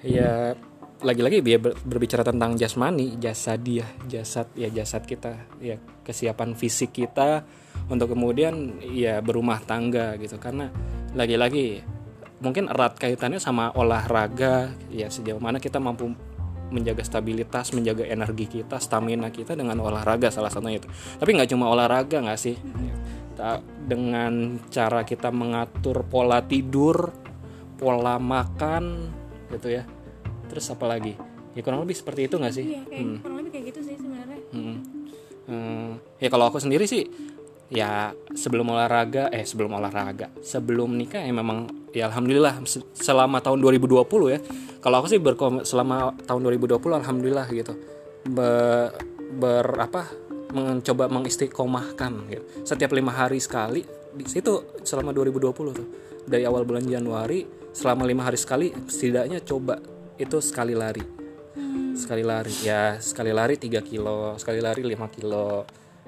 Ya 0.00 0.56
lagi-lagi 1.04 1.44
dia 1.44 1.60
ber- 1.60 1.76
berbicara 1.84 2.24
tentang 2.24 2.56
jasmani, 2.56 3.20
jasad 3.20 3.60
dia, 3.60 3.84
jasad 4.08 4.48
ya 4.56 4.72
jasad 4.72 5.04
kita, 5.04 5.36
ya 5.60 5.76
kesiapan 6.06 6.56
fisik 6.56 6.96
kita 6.96 7.44
untuk 7.86 8.12
kemudian 8.12 8.54
ya 8.82 9.18
berumah 9.20 9.62
tangga 9.62 10.18
gitu 10.18 10.36
karena 10.36 10.70
lagi-lagi 11.14 11.80
mungkin 12.38 12.68
erat 12.68 12.98
kaitannya 12.98 13.38
sama 13.38 13.72
olahraga 13.72 14.74
ya 14.90 15.08
sejauh 15.08 15.38
mana 15.38 15.56
kita 15.56 15.78
mampu 15.78 16.12
menjaga 16.66 17.06
stabilitas, 17.06 17.70
menjaga 17.70 18.02
energi 18.02 18.50
kita, 18.50 18.82
stamina 18.82 19.30
kita 19.30 19.54
dengan 19.54 19.78
olahraga 19.78 20.34
salah 20.34 20.50
satunya 20.50 20.82
itu. 20.82 20.90
Tapi 20.90 21.30
nggak 21.30 21.54
cuma 21.54 21.70
olahraga 21.70 22.18
nggak 22.18 22.34
sih? 22.34 22.58
Ta- 23.38 23.62
Dengan 23.86 24.58
cara 24.66 25.06
kita 25.06 25.30
mengatur 25.30 26.02
pola 26.02 26.42
tidur, 26.42 27.14
pola 27.78 28.18
makan, 28.18 29.14
gitu 29.54 29.78
ya. 29.78 29.86
Terus 30.50 30.66
apa 30.66 30.90
lagi? 30.90 31.14
Ya 31.54 31.62
kurang 31.62 31.86
lebih 31.86 31.94
seperti 31.94 32.26
itu 32.26 32.34
nggak 32.34 32.50
sih? 32.50 32.66
iya 32.66 32.82
kayak 32.82 33.22
kurang 33.22 33.36
lebih 33.38 33.50
kayak 33.54 33.64
gitu 33.70 33.80
sih 33.86 33.94
sebenarnya 33.96 34.38
Hmm. 34.50 34.76
Hmm, 35.46 35.88
ya 36.18 36.26
kalau 36.26 36.50
aku 36.50 36.58
sendiri 36.58 36.90
sih 36.90 37.06
ya 37.66 38.14
sebelum 38.30 38.70
olahraga 38.70 39.26
eh 39.34 39.42
sebelum 39.42 39.74
olahraga 39.74 40.30
sebelum 40.38 40.94
nikah 40.94 41.18
ya 41.18 41.34
memang 41.34 41.90
ya 41.90 42.06
alhamdulillah 42.06 42.62
se- 42.68 42.84
selama 42.94 43.42
tahun 43.42 43.58
2020 43.58 44.34
ya. 44.34 44.38
Kalau 44.78 45.02
aku 45.02 45.10
sih 45.10 45.18
berkom 45.18 45.66
selama 45.66 46.14
tahun 46.30 46.46
2020 46.46 46.78
alhamdulillah 46.78 47.46
gitu. 47.50 47.74
Be- 48.30 48.92
ber 49.26 49.66
apa 49.82 50.06
mencoba 50.54 51.10
mengistiqomahkan 51.10 52.12
gitu. 52.30 52.44
setiap 52.62 52.94
lima 52.94 53.10
hari 53.10 53.42
sekali 53.42 53.82
di 54.14 54.24
situ 54.30 54.78
selama 54.86 55.10
2020 55.10 55.50
tuh. 55.74 55.88
Dari 56.22 56.46
awal 56.46 56.62
bulan 56.62 56.86
Januari 56.86 57.42
selama 57.74 58.06
lima 58.06 58.22
hari 58.30 58.38
sekali 58.38 58.70
setidaknya 58.86 59.42
coba 59.42 59.82
itu 60.16 60.38
sekali 60.38 60.78
lari. 60.78 61.02
Sekali 61.96 62.22
lari 62.22 62.54
ya 62.62 63.00
sekali 63.02 63.32
lari 63.34 63.58
3 63.58 63.80
kilo 63.82 64.36
sekali 64.38 64.60
lari 64.62 64.84
5 64.84 65.16
kilo 65.16 65.64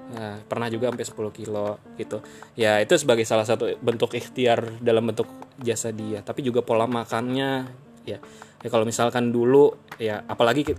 Nah, 0.08 0.40
pernah 0.40 0.72
juga 0.72 0.88
sampai 0.88 1.04
10 1.04 1.36
kilo 1.36 1.68
gitu. 2.00 2.24
Ya 2.56 2.80
itu 2.80 2.96
sebagai 2.96 3.28
salah 3.28 3.44
satu 3.44 3.76
bentuk 3.84 4.16
ikhtiar 4.16 4.80
dalam 4.80 5.04
bentuk 5.04 5.28
jasa 5.60 5.92
dia 5.92 6.24
tapi 6.24 6.40
juga 6.40 6.64
pola 6.64 6.88
makannya 6.88 7.68
ya. 8.08 8.18
Ya 8.58 8.68
kalau 8.72 8.88
misalkan 8.88 9.30
dulu 9.30 9.76
ya 10.00 10.24
apalagi 10.24 10.72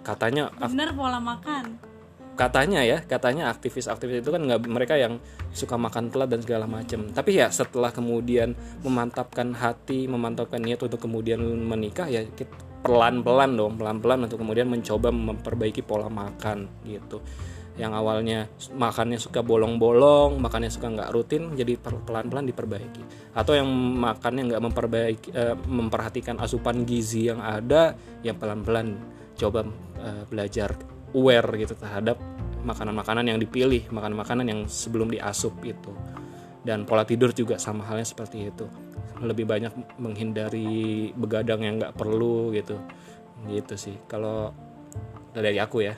katanya 0.00 0.48
bener 0.56 0.96
pola 0.96 1.20
makan. 1.20 1.76
Katanya 2.40 2.80
ya 2.80 3.04
katanya 3.04 3.52
aktivis-aktivis 3.52 4.24
itu 4.24 4.32
kan 4.32 4.40
nggak 4.40 4.64
mereka 4.64 4.96
yang 4.96 5.20
suka 5.52 5.76
makan 5.76 6.08
telat 6.08 6.32
dan 6.32 6.40
segala 6.40 6.64
macam 6.64 7.12
tapi 7.12 7.36
ya 7.36 7.52
setelah 7.52 7.92
kemudian 7.92 8.56
memantapkan 8.80 9.52
hati 9.52 10.08
memantapkan 10.08 10.56
niat 10.56 10.80
untuk 10.80 11.04
kemudian 11.04 11.36
menikah 11.42 12.08
ya 12.08 12.24
pelan-pelan 12.80 13.60
dong 13.60 13.76
pelan-pelan 13.76 14.24
untuk 14.24 14.40
kemudian 14.40 14.72
mencoba 14.72 15.12
memperbaiki 15.12 15.84
pola 15.84 16.08
makan 16.08 16.64
gitu 16.88 17.20
yang 17.80 17.96
awalnya 17.96 18.44
makannya 18.76 19.16
suka 19.16 19.40
bolong-bolong 19.40 20.36
makannya 20.36 20.68
suka 20.68 20.92
nggak 20.92 21.10
rutin 21.16 21.56
jadi 21.56 21.80
pelan-pelan 21.80 22.44
diperbaiki 22.52 23.32
atau 23.32 23.56
yang 23.56 23.68
makannya 23.72 24.52
nggak 24.52 24.62
memperbaiki 24.68 25.28
eh, 25.32 25.56
memperhatikan 25.56 26.36
asupan 26.36 26.84
gizi 26.84 27.32
yang 27.32 27.40
ada 27.40 27.96
ya 28.20 28.36
pelan-pelan 28.36 29.00
coba 29.40 29.64
eh, 29.96 30.22
belajar 30.28 30.76
aware 31.16 31.48
gitu 31.56 31.72
terhadap 31.74 32.20
makanan-makanan 32.64 33.24
yang 33.32 33.38
dipilih, 33.40 33.88
makanan-makanan 33.88 34.46
yang 34.48 34.60
sebelum 34.68 35.08
diasup 35.08 35.56
itu. 35.64 35.92
Dan 36.60 36.84
pola 36.84 37.08
tidur 37.08 37.32
juga 37.32 37.56
sama 37.56 37.88
halnya 37.88 38.04
seperti 38.04 38.52
itu. 38.52 38.68
Lebih 39.20 39.48
banyak 39.48 39.72
menghindari 39.96 41.12
begadang 41.16 41.64
yang 41.64 41.80
nggak 41.80 41.96
perlu 41.96 42.52
gitu. 42.52 42.76
Gitu 43.48 43.74
sih. 43.80 43.96
Kalau 44.04 44.52
dari 45.32 45.56
aku 45.56 45.80
ya. 45.84 45.96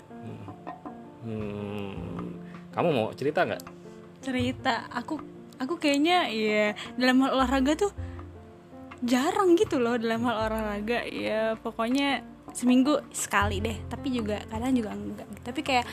Hmm. 1.22 2.38
Kamu 2.74 2.88
mau 2.90 3.08
cerita 3.14 3.46
nggak? 3.46 3.82
cerita. 4.22 4.86
Aku 4.94 5.18
aku 5.58 5.74
kayaknya 5.76 6.30
ya 6.30 6.72
dalam 6.94 7.26
hal 7.26 7.34
olahraga 7.36 7.74
tuh 7.74 7.92
jarang 9.02 9.58
gitu 9.58 9.82
loh 9.82 9.98
dalam 9.98 10.22
hal 10.24 10.46
olahraga. 10.48 11.02
Ya 11.10 11.58
pokoknya 11.58 12.22
seminggu 12.52 13.00
sekali 13.10 13.58
deh 13.64 13.76
tapi 13.90 14.14
juga 14.14 14.40
kadang 14.46 14.72
juga 14.72 14.94
enggak. 14.94 15.28
Tapi 15.42 15.60
kayak 15.66 15.84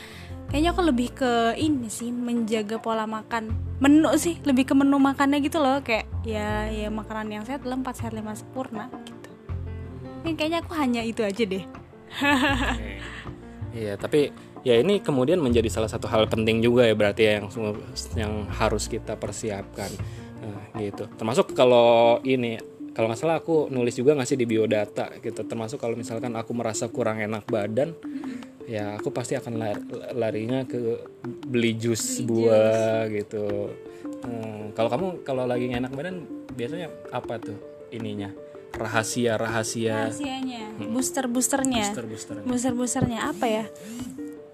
kayaknya 0.48 0.70
aku 0.70 0.82
lebih 0.86 1.08
ke 1.12 1.58
ini 1.58 1.90
sih 1.90 2.14
menjaga 2.14 2.78
pola 2.78 3.04
makan. 3.04 3.50
Menu 3.82 4.14
sih 4.14 4.38
lebih 4.46 4.70
ke 4.70 4.74
menu 4.78 4.96
makannya 5.02 5.42
gitu 5.42 5.58
loh. 5.58 5.82
Kayak 5.82 6.06
ya 6.22 6.70
ya 6.70 6.88
makanan 6.88 7.28
yang 7.28 7.42
sehat 7.42 7.66
dalam 7.66 7.82
4 7.82 7.98
sehat 7.98 8.12
5 8.14 8.22
sempurna 8.38 8.86
gitu. 9.02 9.30
Ini 10.22 10.36
kayaknya 10.36 10.58
aku 10.62 10.72
hanya 10.78 11.02
itu 11.02 11.26
aja 11.26 11.42
deh. 11.44 11.64
Iya, 13.70 13.94
tapi 13.94 14.34
ya 14.60 14.76
ini 14.76 15.00
kemudian 15.00 15.40
menjadi 15.40 15.68
salah 15.72 15.88
satu 15.88 16.06
hal 16.08 16.28
penting 16.28 16.60
juga 16.60 16.84
ya 16.84 16.92
berarti 16.92 17.22
ya 17.24 17.32
yang 17.40 17.46
yang 18.16 18.32
harus 18.52 18.86
kita 18.86 19.16
persiapkan 19.16 19.88
Nah, 20.40 20.80
gitu. 20.80 21.04
Termasuk 21.20 21.52
kalau 21.52 22.18
ini 22.24 22.56
kalau 22.96 23.06
nggak 23.12 23.20
salah 23.20 23.38
aku 23.38 23.70
nulis 23.70 23.94
juga 23.94 24.16
nggak 24.16 24.28
sih 24.28 24.40
di 24.40 24.48
biodata 24.48 25.12
gitu. 25.20 25.44
Termasuk 25.44 25.76
kalau 25.76 25.94
misalkan 25.94 26.32
aku 26.34 26.56
merasa 26.56 26.88
kurang 26.88 27.20
enak 27.20 27.44
badan, 27.46 27.92
ya 28.64 28.96
aku 28.96 29.12
pasti 29.12 29.36
akan 29.36 29.54
lar- 29.60 29.84
larinya 30.16 30.64
ke 30.64 31.04
beli 31.44 31.76
jus 31.76 32.24
buah 32.24 33.06
gitu. 33.12 33.68
Hmm, 34.24 34.72
kalau 34.72 34.88
kamu 34.88 35.06
kalau 35.24 35.44
lagi 35.44 35.68
enak 35.68 35.92
badan 35.92 36.24
biasanya 36.56 36.88
apa 37.12 37.36
tuh 37.36 37.56
ininya? 37.92 38.32
Rahasia 38.70 39.34
rahasia 39.34 40.08
rahasianya 40.08 40.62
booster 40.94 41.26
boosternya 41.26 41.90
booster 41.90 42.06
boosternya. 42.06 42.44
booster 42.46 42.72
boosternya 42.72 43.18
apa 43.28 43.46
ya 43.50 43.64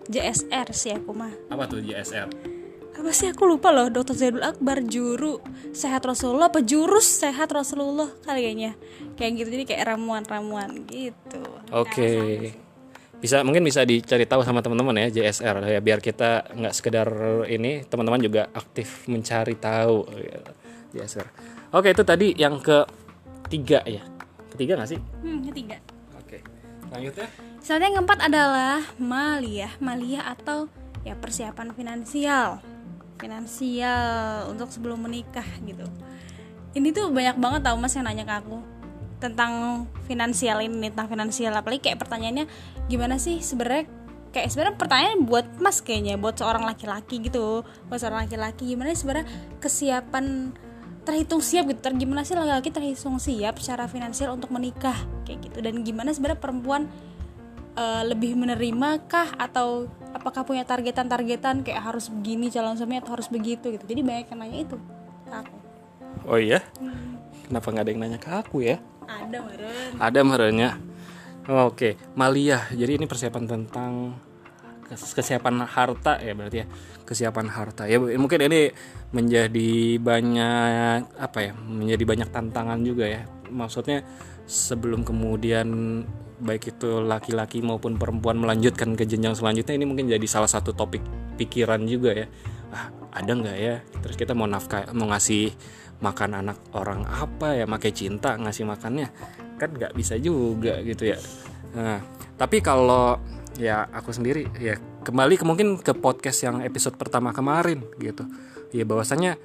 JSR 0.07 0.69
sih 0.73 0.93
aku 0.95 1.11
mah 1.13 1.33
Apa 1.51 1.67
tuh 1.67 1.83
JSR? 1.83 2.57
apa 2.97 3.13
sih 3.13 3.29
aku 3.29 3.45
lupa 3.45 3.69
loh 3.77 3.93
dokter 3.93 4.17
Zaidul 4.17 4.41
Akbar 4.41 4.81
juru 4.89 5.37
sehat 5.77 6.01
Rasulullah 6.09 6.49
apa 6.49 6.65
jurus 6.65 7.05
sehat 7.05 7.53
Rasulullah 7.53 8.09
kayaknya 8.25 8.73
kayak 9.21 9.45
gitu 9.45 9.49
jadi 9.53 9.65
kayak 9.69 9.83
ramuan-ramuan 9.93 10.89
gitu 10.89 11.45
Oke. 11.77 12.57
Bisa 13.17 13.41
mungkin 13.45 13.65
bisa 13.65 13.85
dicari 13.85 14.25
tahu 14.29 14.45
sama 14.45 14.65
teman-teman 14.65 14.97
ya 14.97 15.09
JSR 15.13 15.65
ya 15.69 15.81
biar 15.85 16.01
kita 16.01 16.53
nggak 16.57 16.73
sekedar 16.73 17.09
ini 17.49 17.85
teman-teman 17.85 18.21
juga 18.21 18.49
aktif 18.53 19.05
mencari 19.13 19.57
tahu 19.61 20.05
ya, 20.17 20.41
JSR. 20.97 21.27
Oke 21.77 21.93
itu 21.93 22.01
tadi 22.05 22.33
yang 22.37 22.61
ketiga 22.61 23.85
ya. 23.85 24.05
Ketiga 24.57 24.81
nggak 24.81 24.89
sih? 24.89 25.01
hmm, 25.01 25.53
ketiga 25.53 25.77
Oke. 26.17 26.41
Lanjutnya? 26.93 27.29
Selanjutnya 27.67 27.91
yang 27.91 27.99
keempat 27.99 28.21
adalah 28.31 28.79
maliyah. 28.95 29.73
Maliyah 29.83 30.39
atau 30.39 30.71
ya 31.03 31.19
persiapan 31.19 31.75
finansial. 31.75 32.63
Finansial 33.19 34.47
untuk 34.55 34.71
sebelum 34.71 35.03
menikah 35.03 35.43
gitu. 35.67 35.83
Ini 36.79 36.95
tuh 36.95 37.11
banyak 37.11 37.35
banget 37.43 37.67
tau 37.67 37.75
mas 37.75 37.91
yang 37.99 38.07
nanya 38.07 38.23
ke 38.23 38.35
aku 38.39 38.63
tentang 39.19 39.83
finansial 40.07 40.63
ini 40.63 40.95
tentang 40.95 41.11
finansial. 41.11 41.59
Apalagi 41.59 41.91
kayak 41.91 41.99
pertanyaannya 42.07 42.47
gimana 42.87 43.19
sih 43.19 43.43
sebenarnya 43.43 43.91
kayak 44.31 44.47
sebenarnya 44.47 44.77
pertanyaan 44.79 45.27
buat 45.27 45.59
mas 45.59 45.83
kayaknya 45.83 46.15
buat 46.23 46.39
seorang 46.39 46.63
laki-laki 46.63 47.19
gitu. 47.19 47.67
Buat 47.91 47.99
seorang 47.99 48.31
laki-laki 48.31 48.79
gimana 48.79 48.95
sih 48.95 49.03
sebenarnya 49.03 49.27
kesiapan 49.59 50.55
terhitung 51.03 51.43
siap 51.43 51.67
gitu? 51.67 51.83
Gimana 51.83 52.23
sih 52.23 52.39
laki-laki 52.39 52.71
terhitung 52.71 53.19
siap 53.19 53.59
secara 53.59 53.91
finansial 53.91 54.39
untuk 54.39 54.55
menikah? 54.55 54.95
Kayak 55.27 55.51
gitu. 55.51 55.59
Dan 55.67 55.83
gimana 55.83 56.15
sebenarnya 56.15 56.39
perempuan 56.39 56.87
eh, 57.76 58.02
lebih 58.09 58.35
menerima 58.35 59.04
kah 59.06 59.37
atau 59.37 59.87
apakah 60.16 60.42
punya 60.49 60.64
targetan-targetan 60.64 61.62
kayak 61.62 61.92
harus 61.92 62.09
begini 62.09 62.49
calon 62.49 62.75
suami 62.75 62.99
atau 62.99 63.14
harus 63.14 63.28
begitu 63.28 63.68
gitu 63.71 63.85
jadi 63.85 64.00
banyak 64.00 64.26
yang 64.33 64.40
nanya 64.40 64.59
itu 64.64 64.76
ke 65.28 65.33
aku 65.33 65.56
Oh 66.26 66.40
iya? 66.40 66.64
Kenapa 67.47 67.71
nggak 67.71 67.85
ada 67.85 67.90
yang 67.92 68.00
nanya 68.02 68.18
ke 68.18 68.30
aku 68.33 68.64
ya? 68.64 68.80
ada 69.06 69.38
meren 69.38 69.90
Ada 70.02 70.21
merenya. 70.26 70.71
Oke, 71.47 71.95
Maliyah. 72.18 72.75
Jadi 72.75 72.99
ini 72.99 73.06
persiapan 73.06 73.45
tentang 73.47 74.18
kes- 74.90 75.14
kesiapan 75.14 75.62
harta 75.62 76.18
ya 76.18 76.35
berarti 76.35 76.56
ya. 76.64 76.66
Kesiapan 77.06 77.47
harta. 77.54 77.87
Ya 77.87 78.02
mungkin 78.02 78.42
ini 78.50 78.75
menjadi 79.14 80.02
banyak 80.02 81.14
apa 81.14 81.38
ya? 81.38 81.52
Menjadi 81.54 82.02
banyak 82.02 82.28
tantangan 82.35 82.83
juga 82.83 83.06
ya. 83.06 83.23
Maksudnya 83.47 84.02
sebelum 84.47 85.03
kemudian 85.03 86.03
baik 86.37 86.76
itu 86.76 87.00
laki-laki 87.00 87.65
maupun 87.65 87.97
perempuan 87.97 88.37
melanjutkan 88.37 88.95
ke 88.95 89.09
jenjang 89.09 89.35
selanjutnya 89.35 89.75
ini 89.75 89.87
mungkin 89.88 90.07
jadi 90.07 90.26
salah 90.29 90.49
satu 90.49 90.73
topik 90.73 91.03
pikiran 91.37 91.85
juga 91.85 92.15
ya. 92.15 92.26
Ah, 92.71 92.91
ada 93.15 93.33
nggak 93.33 93.57
ya? 93.57 93.83
Terus 94.03 94.17
kita 94.19 94.35
mau 94.35 94.45
nafkah 94.45 94.91
mau 94.93 95.09
ngasih 95.11 95.55
makan 96.00 96.45
anak 96.45 96.59
orang 96.76 97.09
apa 97.09 97.57
ya 97.57 97.65
pakai 97.65 97.93
cinta 97.93 98.37
ngasih 98.37 98.69
makannya 98.69 99.09
kan 99.57 99.73
nggak 99.73 99.97
bisa 99.97 100.21
juga 100.21 100.76
gitu 100.85 101.09
ya 101.09 101.19
nah 101.73 102.00
tapi 102.37 102.61
kalau 102.61 103.17
ya 103.57 103.88
aku 103.88 104.12
sendiri 104.12 104.53
ya 104.61 104.76
kembali 105.05 105.41
ke 105.41 105.45
mungkin 105.49 105.81
ke 105.81 105.97
podcast 105.97 106.45
yang 106.45 106.61
episode 106.61 107.00
pertama 107.00 107.33
kemarin 107.33 107.81
gitu 107.97 108.29
ya 108.76 108.85
bahwasanya 108.85 109.41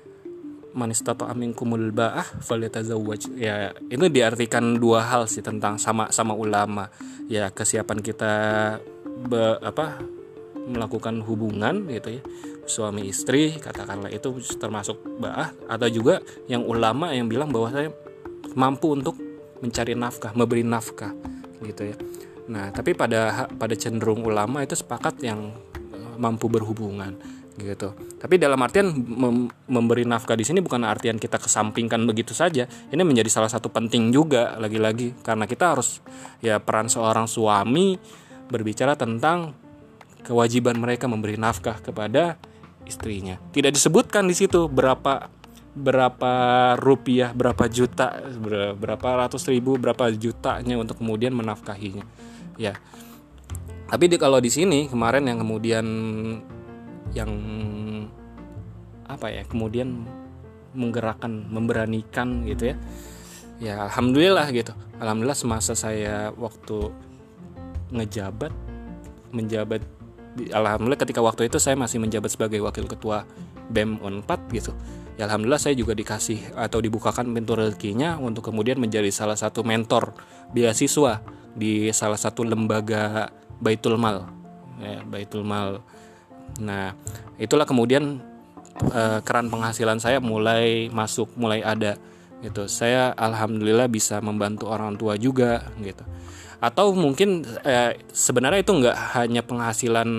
manis 0.71 1.03
tato 1.03 1.27
amin 1.27 1.51
kumul 1.51 1.91
baah 1.91 2.23
falyatazawwaj. 2.43 3.35
Ya 3.35 3.75
itu 3.91 4.05
diartikan 4.07 4.79
dua 4.79 5.03
hal 5.03 5.27
sih 5.27 5.43
tentang 5.43 5.75
sama 5.75 6.09
sama 6.09 6.35
ulama. 6.35 6.87
Ya 7.27 7.51
kesiapan 7.51 7.99
kita 7.99 8.33
be, 9.27 9.59
apa 9.59 9.99
melakukan 10.67 11.19
hubungan 11.23 11.87
gitu 11.91 12.19
ya. 12.19 12.21
Suami 12.67 13.11
istri 13.11 13.59
katakanlah 13.59 14.11
itu 14.13 14.31
termasuk 14.55 14.99
baah. 15.19 15.51
Atau 15.67 15.91
juga 15.91 16.23
yang 16.47 16.63
ulama 16.63 17.11
yang 17.11 17.27
bilang 17.27 17.51
bahwa 17.51 17.71
saya 17.71 17.91
mampu 18.55 18.95
untuk 18.95 19.15
mencari 19.61 19.93
nafkah 19.93 20.33
memberi 20.33 20.63
nafkah 20.65 21.13
gitu 21.61 21.91
ya. 21.91 21.95
Nah 22.49 22.73
tapi 22.73 22.95
pada 22.97 23.45
pada 23.53 23.75
cenderung 23.77 24.25
ulama 24.25 24.63
itu 24.65 24.73
sepakat 24.73 25.21
yang 25.21 25.53
eh, 25.75 26.15
mampu 26.17 26.47
berhubungan 26.49 27.40
gitu 27.59 27.91
tapi 28.15 28.39
dalam 28.39 28.55
artian 28.63 28.95
mem- 28.95 29.51
memberi 29.67 30.07
nafkah 30.07 30.39
di 30.39 30.47
sini 30.47 30.63
bukan 30.63 30.87
artian 30.87 31.19
kita 31.19 31.35
kesampingkan 31.35 31.99
begitu 32.07 32.31
saja 32.31 32.63
ini 32.89 33.01
menjadi 33.03 33.27
salah 33.27 33.51
satu 33.51 33.67
penting 33.67 34.15
juga 34.15 34.55
lagi-lagi 34.55 35.11
karena 35.19 35.43
kita 35.43 35.75
harus 35.75 35.99
ya 36.39 36.63
peran 36.63 36.87
seorang 36.87 37.27
suami 37.27 37.99
berbicara 38.51 38.95
tentang 38.95 39.55
kewajiban 40.21 40.77
mereka 40.77 41.09
memberi 41.09 41.35
nafkah 41.35 41.81
kepada 41.81 42.37
istrinya. 42.85 43.39
Tidak 43.55 43.71
disebutkan 43.73 44.27
di 44.27 44.35
situ 44.37 44.67
berapa 44.69 45.31
berapa 45.71 46.33
rupiah, 46.75 47.31
berapa 47.31 47.71
juta, 47.71 48.19
ber- 48.35 48.75
berapa 48.75 49.07
ratus 49.27 49.47
ribu, 49.47 49.79
berapa 49.79 50.11
jutanya 50.11 50.75
untuk 50.75 50.99
kemudian 50.99 51.31
menafkahinya. 51.31 52.03
Ya. 52.59 52.75
Tapi 53.87 54.07
di, 54.07 54.15
kalau 54.19 54.39
di 54.43 54.51
sini 54.51 54.91
kemarin 54.91 55.27
yang 55.27 55.39
kemudian 55.39 55.85
yang 57.11 57.31
apa 59.07 59.27
ya, 59.27 59.43
kemudian 59.47 60.07
menggerakkan, 60.71 61.51
memberanikan 61.51 62.47
gitu 62.47 62.71
ya. 62.71 62.75
Ya 63.61 63.75
alhamdulillah 63.85 64.49
gitu. 64.49 64.73
Alhamdulillah 64.97 65.37
semasa 65.37 65.77
saya 65.77 66.33
waktu 66.33 66.89
ngejabat 67.91 68.49
menjabat 69.31 69.83
alhamdulillah 70.51 70.99
ketika 70.99 71.19
waktu 71.19 71.51
itu 71.51 71.59
saya 71.59 71.75
masih 71.75 71.99
menjabat 71.99 72.31
sebagai 72.31 72.63
wakil 72.63 72.87
ketua 72.87 73.27
BEM 73.69 73.99
Unpad 73.99 74.39
gitu. 74.51 74.71
Ya 75.19 75.27
alhamdulillah 75.27 75.59
saya 75.59 75.75
juga 75.75 75.91
dikasih 75.91 76.55
atau 76.55 76.79
dibukakan 76.79 77.29
pintu 77.35 77.53
rezekinya 77.53 78.15
untuk 78.17 78.47
kemudian 78.47 78.79
menjadi 78.79 79.11
salah 79.11 79.35
satu 79.35 79.61
mentor 79.61 80.15
beasiswa 80.55 81.19
di 81.51 81.91
salah 81.91 82.17
satu 82.17 82.47
lembaga 82.47 83.29
Baitul 83.59 83.99
Mal. 83.99 84.25
Ya, 84.81 85.03
Baitul 85.03 85.43
Mal. 85.45 85.83
Nah, 86.61 86.93
itulah 87.41 87.65
kemudian 87.65 88.21
eh, 88.93 89.19
keran 89.25 89.49
penghasilan 89.49 89.97
saya 89.97 90.21
mulai 90.21 90.87
masuk, 90.93 91.33
mulai 91.35 91.65
ada 91.65 91.97
gitu. 92.45 92.69
Saya 92.69 93.11
alhamdulillah 93.17 93.89
bisa 93.89 94.21
membantu 94.21 94.69
orang 94.69 94.95
tua 94.95 95.17
juga 95.17 95.65
gitu 95.81 96.05
atau 96.61 96.93
mungkin 96.93 97.41
eh, 97.65 97.97
sebenarnya 98.13 98.61
itu 98.61 98.71
nggak 98.77 98.97
hanya 99.17 99.41
penghasilan 99.41 100.09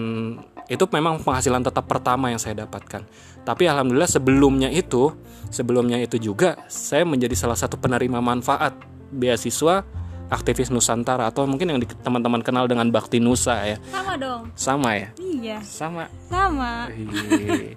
itu 0.67 0.85
memang 0.91 1.23
penghasilan 1.23 1.63
tetap 1.63 1.87
pertama 1.87 2.35
yang 2.35 2.43
saya 2.43 2.67
dapatkan 2.67 3.07
tapi 3.47 3.71
alhamdulillah 3.71 4.11
sebelumnya 4.11 4.67
itu 4.67 5.15
sebelumnya 5.55 6.03
itu 6.03 6.19
juga 6.19 6.59
saya 6.67 7.07
menjadi 7.07 7.39
salah 7.39 7.55
satu 7.55 7.79
penerima 7.79 8.19
manfaat 8.19 8.75
beasiswa 9.15 9.87
aktivis 10.33 10.73
Nusantara 10.73 11.29
atau 11.29 11.45
mungkin 11.45 11.69
yang 11.69 11.79
teman-teman 12.01 12.41
kenal 12.41 12.65
dengan 12.65 12.89
Bakti 12.89 13.21
Nusa 13.21 13.61
ya. 13.69 13.77
Sama 13.93 14.17
dong. 14.17 14.43
Sama 14.57 14.91
ya? 14.97 15.09
Iya. 15.21 15.59
Sama. 15.61 16.09
Sama. 16.33 16.89
Ih. 16.89 17.77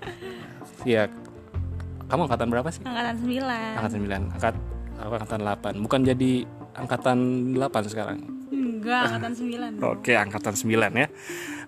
ya 0.87 1.11
kamu 2.07 2.29
angkatan 2.31 2.47
berapa 2.53 2.69
sih? 2.71 2.81
Angkatan 2.85 3.15
9 3.19 3.43
angkatan 3.75 3.99
9 4.31 4.33
angkat 4.37 4.55
aku 5.01 5.13
angkatan 5.19 5.41
8 5.43 5.83
bukan 5.83 5.99
jadi 6.05 6.31
angkatan 6.77 7.17
8 7.57 7.91
sekarang 7.91 8.17
enggak 8.85 9.01
angkatan 9.09 9.33
9 9.33 9.81
dong. 9.81 9.91
Oke, 9.97 10.13
angkatan 10.13 10.53
9 10.53 11.01
ya. 11.01 11.07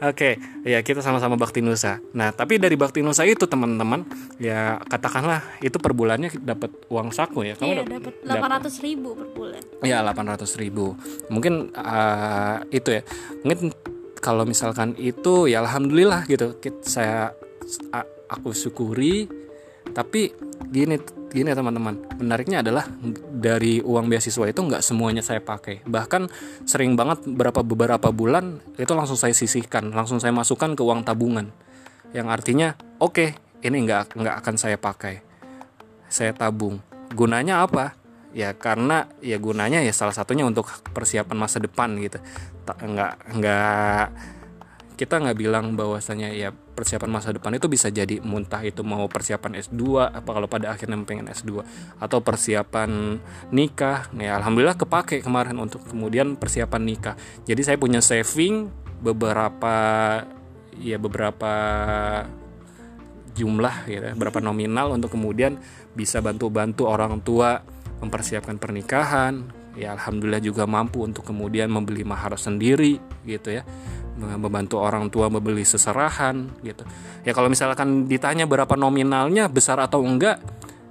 Oke, 0.05 0.29
ya 0.61 0.79
kita 0.85 1.01
sama-sama 1.01 1.33
Bakti 1.41 1.65
Nusa. 1.65 1.97
Nah, 2.13 2.29
tapi 2.29 2.61
dari 2.61 2.77
Bakti 2.77 3.01
Nusa 3.01 3.25
itu 3.25 3.49
teman-teman, 3.49 4.05
ya 4.37 4.77
katakanlah 4.85 5.41
itu 5.65 5.81
per 5.81 5.97
bulannya 5.97 6.29
dapat 6.37 6.69
uang 6.93 7.09
saku 7.09 7.41
ya. 7.49 7.57
iya 7.65 7.81
dap- 7.81 8.21
dapat 8.21 8.69
800 8.69 8.85
ribu 8.85 9.17
per 9.17 9.27
bulan 9.33 9.61
Ya 9.81 10.05
800 10.05 10.61
ribu. 10.61 10.93
Mungkin 11.33 11.73
ah, 11.73 12.61
itu 12.69 12.93
ya. 12.93 13.01
Mungkin 13.41 13.73
kalau 14.21 14.45
misalkan 14.45 14.93
itu 15.01 15.49
ya 15.49 15.65
alhamdulillah 15.65 16.29
gitu. 16.29 16.53
Saya 16.85 17.33
aku 18.29 18.53
syukuri. 18.53 19.25
Tapi 19.87 20.29
gini 20.69 21.01
gini 21.31 21.51
teman-teman. 21.51 21.99
Menariknya 22.19 22.63
adalah 22.63 22.87
dari 23.31 23.83
uang 23.83 24.07
beasiswa 24.07 24.47
itu 24.47 24.59
nggak 24.63 24.83
semuanya 24.83 25.23
saya 25.23 25.43
pakai. 25.43 25.83
Bahkan 25.83 26.31
sering 26.63 26.95
banget 26.95 27.23
beberapa 27.27 27.61
beberapa 27.63 28.09
bulan 28.11 28.63
itu 28.79 28.91
langsung 28.95 29.19
saya 29.19 29.35
sisihkan, 29.35 29.91
langsung 29.91 30.19
saya 30.23 30.31
masukkan 30.31 30.73
ke 30.73 30.81
uang 30.83 31.03
tabungan. 31.03 31.51
Yang 32.15 32.27
artinya 32.31 32.67
oke 33.03 33.35
ini 33.63 33.77
nggak 33.83 34.15
nggak 34.15 34.35
akan 34.43 34.55
saya 34.55 34.79
pakai 34.79 35.19
saya 36.07 36.31
tabung. 36.31 36.79
Gunanya 37.11 37.63
apa? 37.63 37.95
Ya 38.35 38.53
karena 38.55 39.07
ya 39.23 39.39
gunanya 39.39 39.83
ya 39.83 39.91
salah 39.95 40.15
satunya 40.15 40.43
untuk 40.43 40.67
persiapan 40.91 41.37
masa 41.39 41.59
depan 41.59 41.95
gitu. 41.99 42.19
Nggak 42.67 43.13
nggak 43.39 44.05
kita 44.97 45.21
nggak 45.21 45.37
bilang 45.37 45.77
bahwasanya 45.77 46.33
ya 46.33 46.49
persiapan 46.49 47.09
masa 47.13 47.29
depan 47.29 47.53
itu 47.53 47.69
bisa 47.69 47.93
jadi 47.93 48.17
muntah 48.17 48.65
itu 48.65 48.81
mau 48.81 49.05
persiapan 49.05 49.61
S2 49.61 50.09
apa 50.09 50.25
kalau 50.25 50.49
pada 50.49 50.73
akhirnya 50.73 50.97
pengen 51.05 51.29
S2 51.29 51.61
atau 52.01 52.17
persiapan 52.25 53.21
nikah 53.53 54.09
ya 54.17 54.41
alhamdulillah 54.41 54.73
kepake 54.73 55.21
kemarin 55.21 55.61
untuk 55.61 55.85
kemudian 55.85 56.33
persiapan 56.33 56.81
nikah. 56.81 57.15
Jadi 57.45 57.61
saya 57.61 57.77
punya 57.77 58.01
saving 58.01 58.73
beberapa 58.97 59.77
ya 60.81 60.97
beberapa 60.97 61.53
jumlah 63.37 63.75
ya, 63.85 64.17
berapa 64.17 64.41
nominal 64.41 64.97
untuk 64.97 65.13
kemudian 65.13 65.61
bisa 65.93 66.25
bantu-bantu 66.25 66.89
orang 66.89 67.21
tua 67.21 67.61
mempersiapkan 68.01 68.57
pernikahan. 68.57 69.45
Ya 69.77 69.93
alhamdulillah 69.93 70.41
juga 70.41 70.65
mampu 70.65 71.05
untuk 71.05 71.21
kemudian 71.21 71.69
membeli 71.69 72.01
mahar 72.01 72.33
sendiri 72.33 72.97
gitu 73.29 73.53
ya 73.53 73.61
membantu 74.17 74.81
orang 74.81 75.07
tua 75.13 75.29
membeli 75.29 75.61
seserahan 75.61 76.49
gitu. 76.65 76.83
Ya 77.21 77.31
kalau 77.37 77.47
misalkan 77.47 78.09
ditanya 78.09 78.49
berapa 78.49 78.73
nominalnya 78.73 79.45
besar 79.45 79.77
atau 79.77 80.01
enggak 80.01 80.41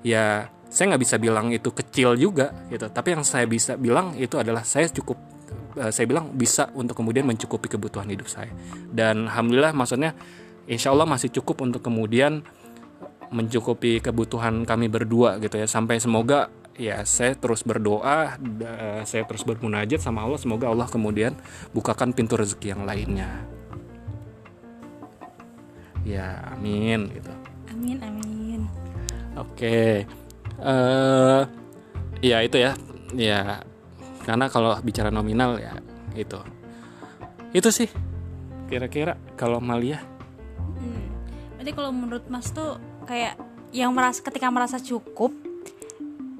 ya 0.07 0.47
saya 0.71 0.95
nggak 0.95 1.03
bisa 1.03 1.17
bilang 1.19 1.51
itu 1.51 1.73
kecil 1.75 2.15
juga 2.15 2.55
gitu. 2.71 2.87
Tapi 2.87 3.19
yang 3.19 3.25
saya 3.27 3.45
bisa 3.51 3.75
bilang 3.75 4.15
itu 4.15 4.39
adalah 4.39 4.63
saya 4.63 4.87
cukup 4.91 5.19
eh, 5.79 5.91
saya 5.91 6.07
bilang 6.07 6.31
bisa 6.35 6.71
untuk 6.79 6.99
kemudian 6.99 7.27
mencukupi 7.27 7.67
kebutuhan 7.67 8.07
hidup 8.07 8.31
saya. 8.31 8.51
Dan 8.91 9.27
alhamdulillah 9.27 9.75
maksudnya 9.75 10.15
insya 10.71 10.95
Allah 10.95 11.09
masih 11.09 11.35
cukup 11.35 11.67
untuk 11.67 11.83
kemudian 11.83 12.47
mencukupi 13.27 13.99
kebutuhan 13.99 14.63
kami 14.63 14.87
berdua 14.87 15.43
gitu 15.43 15.59
ya. 15.59 15.67
Sampai 15.67 15.99
semoga 15.99 16.47
ya 16.77 17.03
saya 17.09 17.33
terus 17.37 17.65
berdoa 17.65 18.37
saya 19.09 19.25
terus 19.25 19.43
bermunajat 19.43 20.01
sama 20.01 20.25
Allah. 20.25 20.41
Semoga 20.41 20.69
Allah 20.69 20.89
kemudian 20.89 21.37
bukakan 21.73 22.13
pintu 22.13 22.37
rezeki 22.37 22.77
yang 22.77 22.85
lainnya. 22.85 23.29
Ya 26.07 26.39
amin 26.55 27.11
gitu. 27.11 27.33
Amin 27.73 27.99
amin. 27.99 28.63
Oke, 29.37 30.09
eh 30.63 31.43
ya 32.25 32.39
itu 32.41 32.57
ya, 32.57 32.73
ya 33.13 33.61
karena 34.25 34.49
kalau 34.49 34.73
bicara 34.81 35.13
nominal 35.13 35.61
ya 35.61 35.77
itu, 36.17 36.41
itu 37.53 37.69
sih 37.69 37.91
kira-kira 38.73 39.21
kalau 39.37 39.61
Malia. 39.61 40.01
Hmm. 40.57 41.05
Berarti 41.61 41.73
kalau 41.77 41.91
menurut 41.93 42.25
Mas 42.33 42.49
tuh 42.49 42.81
kayak 43.05 43.37
yang 43.77 43.93
merasa 43.93 44.25
ketika 44.25 44.49
merasa 44.49 44.81
cukup, 44.81 45.37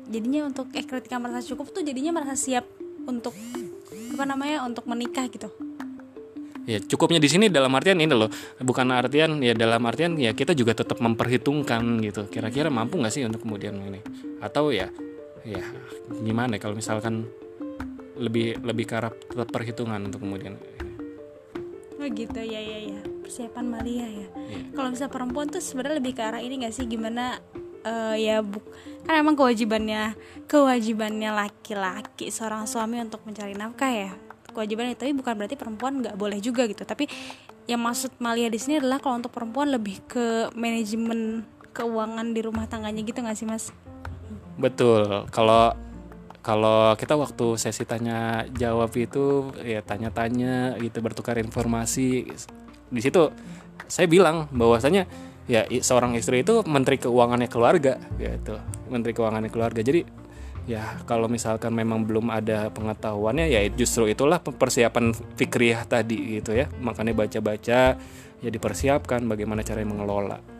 jadinya 0.07 0.47
untuk 0.47 0.71
eh 0.75 0.87
ketika 0.87 1.19
merasa 1.19 1.43
cukup 1.43 1.71
tuh 1.75 1.83
jadinya 1.83 2.17
merasa 2.17 2.39
siap 2.39 2.65
untuk 3.07 3.35
apa 4.17 4.25
namanya 4.25 4.65
untuk 4.65 4.87
menikah 4.89 5.27
gitu. 5.29 5.51
Ya 6.67 6.83
cukupnya 6.83 7.23
di 7.23 7.31
sini 7.31 7.47
dalam 7.47 7.71
artian 7.79 7.95
ini 8.03 8.11
loh, 8.11 8.27
bukan 8.59 8.91
artian 8.91 9.39
ya 9.39 9.55
dalam 9.55 9.79
artian 9.87 10.19
ya 10.19 10.35
kita 10.35 10.51
juga 10.51 10.75
tetap 10.75 10.99
memperhitungkan 10.99 12.03
gitu. 12.03 12.27
Kira-kira 12.27 12.67
mampu 12.75 12.99
nggak 12.99 13.15
sih 13.15 13.23
untuk 13.23 13.47
kemudian 13.47 13.79
ini? 13.79 14.03
Atau 14.43 14.75
ya, 14.75 14.91
ya 15.47 15.63
gimana 16.27 16.59
ya 16.59 16.61
kalau 16.67 16.75
misalkan 16.75 17.31
lebih 18.19 18.59
lebih 18.67 18.85
ke 18.89 18.95
arah 18.99 19.15
tetap 19.15 19.47
perhitungan 19.55 20.11
untuk 20.11 20.27
kemudian. 20.27 20.59
Oh 22.03 22.09
gitu 22.11 22.41
ya 22.43 22.59
ya 22.59 22.79
ya 22.83 23.01
persiapan 23.23 23.67
Malia 23.67 24.07
ya. 24.11 24.29
Iya. 24.35 24.59
Kalau 24.75 24.89
misalnya 24.91 25.13
perempuan 25.15 25.47
tuh 25.47 25.63
sebenarnya 25.63 26.03
lebih 26.03 26.19
ke 26.19 26.23
arah 26.23 26.43
ini 26.43 26.67
gak 26.67 26.75
sih 26.75 26.87
gimana 26.87 27.39
eh, 27.87 28.15
ya 28.19 28.43
buk 28.43 28.67
kan 29.07 29.23
emang 29.23 29.39
kewajibannya 29.39 30.19
kewajibannya 30.51 31.31
laki-laki 31.31 32.35
seorang 32.35 32.67
suami 32.67 32.99
untuk 32.99 33.23
mencari 33.23 33.55
nafkah 33.55 33.89
ya 33.89 34.11
kewajibannya 34.51 34.99
tapi 34.99 35.15
bukan 35.15 35.39
berarti 35.39 35.55
perempuan 35.55 36.03
nggak 36.03 36.19
boleh 36.19 36.43
juga 36.43 36.67
gitu 36.67 36.83
tapi 36.83 37.07
yang 37.67 37.83
maksud 37.83 38.15
Malia 38.23 38.47
di 38.47 38.59
sini 38.63 38.79
adalah 38.79 39.03
kalau 39.03 39.19
untuk 39.19 39.35
perempuan 39.35 39.75
lebih 39.75 39.99
ke 40.07 40.55
manajemen 40.55 41.43
keuangan 41.75 42.33
di 42.33 42.41
rumah 42.41 42.65
tangganya 42.71 43.03
gitu 43.05 43.21
nggak 43.21 43.37
sih 43.37 43.45
mas? 43.45 43.75
Betul. 44.57 45.29
Kalau 45.29 45.77
kalau 46.41 46.95
kita 46.95 47.19
waktu 47.19 47.59
sesi 47.59 47.83
tanya 47.83 48.47
jawab 48.55 48.95
itu 48.95 49.51
ya 49.67 49.83
tanya-tanya 49.83 50.79
gitu 50.79 51.03
bertukar 51.03 51.37
informasi 51.43 52.31
di 52.87 53.01
situ 53.03 53.35
saya 53.91 54.07
bilang 54.07 54.47
bahwasanya 54.55 55.11
ya 55.47 55.67
seorang 55.71 56.19
istri 56.19 56.43
itu 56.43 56.67
menteri 56.67 56.99
keuangannya 56.99 57.47
keluarga 57.47 57.99
gitu 58.19 58.59
menteri 58.91 59.15
keuangannya 59.15 59.51
keluarga 59.51 59.81
jadi 59.83 60.03
ya 60.67 60.99
kalau 61.07 61.31
misalkan 61.31 61.71
memang 61.71 62.03
belum 62.03 62.35
ada 62.35 62.75
pengetahuannya 62.75 63.47
ya 63.47 63.63
justru 63.71 64.11
itulah 64.11 64.43
persiapan 64.43 65.15
fikriyah 65.39 65.87
tadi 65.87 66.43
gitu 66.43 66.59
ya 66.59 66.67
makanya 66.83 67.15
baca-baca 67.15 67.95
ya 68.43 68.51
dipersiapkan 68.51 69.23
bagaimana 69.31 69.63
cara 69.63 69.87
mengelola 69.87 70.57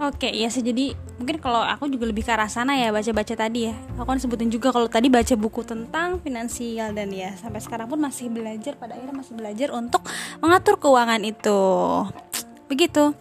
Oke, 0.00 0.32
ya 0.32 0.48
sih 0.48 0.64
jadi 0.64 0.96
mungkin 1.20 1.44
kalau 1.44 1.60
aku 1.60 1.84
juga 1.92 2.08
lebih 2.08 2.24
ke 2.24 2.32
arah 2.32 2.48
sana 2.48 2.72
ya 2.72 2.88
baca-baca 2.88 3.36
tadi 3.36 3.68
ya. 3.68 3.76
Aku 4.00 4.08
kan 4.08 4.16
sebutin 4.16 4.48
juga 4.48 4.72
kalau 4.72 4.88
tadi 4.88 5.12
baca 5.12 5.36
buku 5.36 5.60
tentang 5.60 6.16
finansial 6.24 6.96
dan 6.96 7.12
ya 7.12 7.36
sampai 7.36 7.60
sekarang 7.60 7.84
pun 7.84 8.00
masih 8.00 8.32
belajar 8.32 8.80
pada 8.80 8.96
akhirnya 8.96 9.12
masih 9.12 9.36
belajar 9.36 9.68
untuk 9.76 10.00
mengatur 10.40 10.80
keuangan 10.80 11.20
itu. 11.20 11.60
Begitu. 12.72 13.12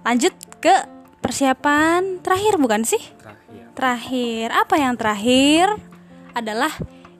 Lanjut 0.00 0.32
ke 0.60 0.74
persiapan 1.20 2.24
terakhir 2.24 2.56
bukan 2.56 2.82
sih? 2.84 3.00
terakhir 3.20 3.72
Terakhir, 3.76 4.46
apa 4.52 4.74
yang 4.76 4.94
terakhir 4.96 5.66
adalah 6.36 6.72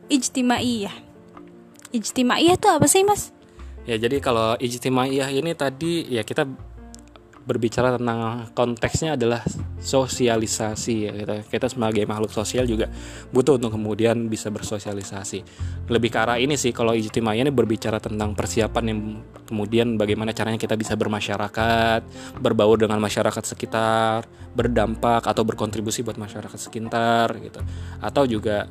ijtimaiyah. 0.09 0.93
Ijtimaiyah 1.93 2.55
itu 2.57 2.69
apa 2.69 2.87
sih, 2.89 3.05
Mas? 3.05 3.33
Ya 3.89 3.97
jadi 3.97 4.21
kalau 4.21 4.55
ijtimaiyah 4.61 5.33
ini 5.33 5.57
tadi 5.57 6.05
ya 6.09 6.21
kita 6.21 6.45
berbicara 7.41 7.97
tentang 7.97 8.53
konteksnya 8.53 9.17
adalah 9.17 9.41
sosialisasi 9.81 10.95
ya 11.09 11.13
kita, 11.17 11.35
kita 11.49 11.67
sebagai 11.73 12.05
makhluk 12.05 12.29
sosial 12.31 12.69
juga 12.69 12.93
butuh 13.33 13.57
untuk 13.57 13.75
kemudian 13.75 14.29
bisa 14.29 14.53
bersosialisasi. 14.53 15.41
Lebih 15.89 16.11
ke 16.13 16.19
arah 16.21 16.37
ini 16.37 16.61
sih 16.61 16.71
kalau 16.71 16.93
ijtimaiyah 16.93 17.49
ini 17.49 17.53
berbicara 17.53 17.97
tentang 17.97 18.37
persiapan 18.37 18.85
yang 18.93 19.01
kemudian 19.49 19.97
bagaimana 19.97 20.37
caranya 20.37 20.61
kita 20.61 20.77
bisa 20.77 20.95
bermasyarakat 21.01 22.05
berbaur 22.39 22.77
dengan 22.77 23.01
masyarakat 23.01 23.43
sekitar 23.43 24.29
berdampak 24.53 25.25
atau 25.25 25.43
berkontribusi 25.43 26.05
buat 26.05 26.21
masyarakat 26.21 26.61
sekitar 26.61 27.41
gitu. 27.41 27.61
Atau 28.05 28.29
juga 28.29 28.69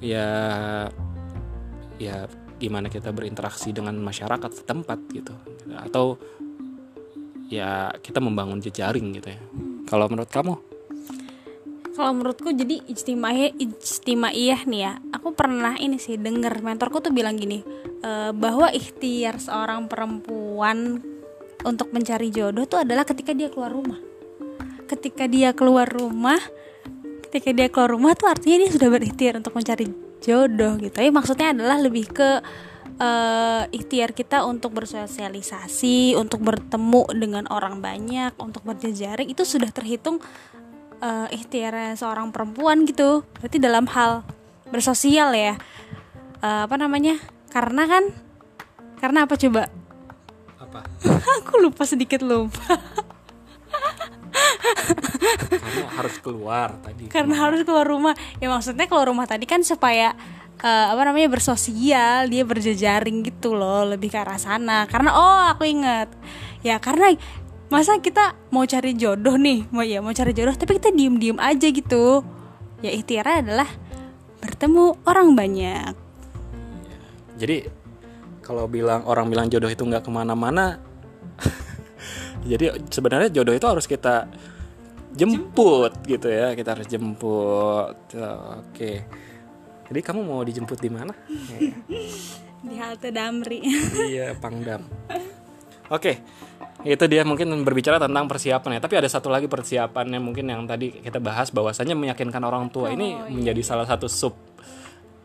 ya 0.00 0.28
ya 2.00 2.28
gimana 2.56 2.88
kita 2.88 3.12
berinteraksi 3.12 3.76
dengan 3.76 4.00
masyarakat 4.00 4.64
setempat 4.64 4.98
gitu. 5.12 5.36
Atau 5.76 6.16
ya 7.46 7.94
kita 8.02 8.18
membangun 8.18 8.58
jejaring 8.58 9.14
gitu 9.18 9.34
ya 9.34 9.40
kalau 9.86 10.10
menurut 10.10 10.30
kamu 10.30 10.54
Kalau 11.96 12.12
menurutku 12.12 12.52
jadi 12.52 12.84
ijtimaiyah 12.92 13.56
ijtimaiyah 13.56 14.68
nih 14.68 14.80
ya. 14.84 15.00
Aku 15.16 15.32
pernah 15.32 15.80
ini 15.80 15.96
sih 15.96 16.20
denger 16.20 16.60
mentorku 16.60 17.00
tuh 17.00 17.08
bilang 17.08 17.40
gini, 17.40 17.64
eh, 18.04 18.36
bahwa 18.36 18.68
ikhtiar 18.68 19.40
seorang 19.40 19.88
perempuan 19.88 21.00
untuk 21.64 21.96
mencari 21.96 22.28
jodoh 22.28 22.68
tuh 22.68 22.84
adalah 22.84 23.08
ketika 23.08 23.32
dia 23.32 23.48
keluar 23.48 23.72
rumah. 23.72 23.96
Ketika 24.84 25.24
dia 25.24 25.56
keluar 25.56 25.88
rumah, 25.88 26.36
ketika 27.32 27.56
dia 27.56 27.72
keluar 27.72 27.88
rumah 27.88 28.12
tuh 28.12 28.28
artinya 28.28 28.68
dia 28.68 28.70
sudah 28.76 28.92
berikhtiar 28.92 29.40
untuk 29.40 29.56
mencari 29.56 29.88
jodoh 30.20 30.76
gitu. 30.76 31.00
Ya 31.00 31.08
maksudnya 31.08 31.56
adalah 31.56 31.80
lebih 31.80 32.12
ke 32.12 32.44
eh, 33.00 33.62
ikhtiar 33.72 34.12
kita 34.16 34.44
untuk 34.44 34.76
bersosialisasi, 34.76 36.16
untuk 36.16 36.40
bertemu 36.44 37.02
dengan 37.16 37.44
orang 37.52 37.80
banyak, 37.80 38.36
untuk 38.40 38.64
berjejaring 38.64 39.28
itu 39.28 39.44
sudah 39.44 39.68
terhitung 39.72 40.20
uh, 41.00 41.28
ikhtiarnya 41.28 41.96
seorang 41.96 42.32
perempuan 42.32 42.88
gitu. 42.88 43.24
Berarti 43.40 43.58
dalam 43.60 43.84
hal 43.90 44.24
bersosial 44.70 45.32
ya. 45.36 45.54
Eh, 46.42 46.60
apa 46.68 46.76
namanya? 46.76 47.18
Karena 47.50 47.88
kan? 47.88 48.04
Karena 49.00 49.24
apa 49.24 49.34
coba? 49.36 49.68
Apa? 50.60 50.80
Aku 51.42 51.60
lupa 51.60 51.84
sedikit 51.88 52.20
lupa. 52.20 52.76
Karena 55.56 55.88
harus 55.96 56.16
keluar 56.20 56.68
tadi. 56.84 57.08
Karena 57.08 57.34
harus 57.48 57.60
keluar 57.64 57.86
rumah. 57.88 58.14
Ya 58.40 58.52
maksudnya 58.52 58.84
keluar 58.88 59.08
rumah 59.08 59.24
tadi 59.24 59.48
kan 59.48 59.64
supaya 59.64 60.12
eh, 60.62 60.86
apa 60.92 61.00
namanya 61.04 61.28
bersosial 61.28 62.28
dia 62.32 62.42
berjejaring 62.46 63.26
gitu 63.26 63.52
loh 63.52 63.84
lebih 63.84 64.08
ke 64.12 64.18
arah 64.20 64.40
sana. 64.40 64.88
Karena 64.88 65.10
oh 65.12 65.42
aku 65.52 65.68
ingat. 65.68 66.08
Ya 66.64 66.80
karena 66.80 67.12
masa 67.66 67.98
kita 67.98 68.38
mau 68.54 68.62
cari 68.62 68.94
jodoh 68.94 69.34
nih 69.34 69.66
mau 69.74 69.82
ya 69.82 69.98
mau 69.98 70.14
cari 70.14 70.30
jodoh 70.30 70.54
tapi 70.54 70.78
kita 70.78 70.94
diem 70.94 71.16
diem 71.18 71.38
aja 71.40 71.68
gitu. 71.68 72.22
Ya 72.80 72.92
ikhtiarnya 72.92 73.36
adalah 73.42 73.68
bertemu 74.40 74.84
orang 75.04 75.28
banyak. 75.34 75.92
Jadi 77.36 77.56
kalau 78.40 78.70
bilang 78.70 79.04
orang 79.04 79.28
bilang 79.28 79.50
jodoh 79.50 79.68
itu 79.68 79.82
nggak 79.82 80.06
ke 80.06 80.10
mana-mana 80.14 80.78
jadi 82.50 82.78
sebenarnya 82.86 83.34
jodoh 83.34 83.50
itu 83.50 83.66
harus 83.66 83.90
kita 83.90 84.30
jemput, 85.16 85.90
gitu 86.06 86.30
ya 86.30 86.54
kita 86.54 86.78
harus 86.78 86.86
jemput. 86.86 87.96
Oke 88.62 89.04
jadi 89.88 90.00
kamu 90.02 90.20
mau 90.26 90.42
dijemput 90.42 90.78
di 90.78 90.90
mana? 90.90 91.12
Di 92.66 92.76
halte 92.78 93.14
Damri. 93.14 93.62
Iya 94.10 94.34
Pangdam. 94.38 94.86
Oke 95.90 96.18
itu 96.86 97.04
dia 97.10 97.26
mungkin 97.26 97.50
berbicara 97.66 97.98
tentang 97.98 98.30
persiapan 98.30 98.78
ya. 98.78 98.80
Tapi 98.82 98.94
ada 98.94 99.08
satu 99.10 99.26
lagi 99.26 99.50
persiapannya 99.50 100.22
mungkin 100.22 100.46
yang 100.46 100.62
tadi 100.70 101.02
kita 101.02 101.18
bahas 101.18 101.50
bahwasannya 101.50 101.98
meyakinkan 101.98 102.42
orang 102.46 102.70
tua 102.70 102.94
ini 102.94 103.18
menjadi 103.26 103.62
salah 103.66 103.86
satu 103.88 104.06
sub 104.06 104.38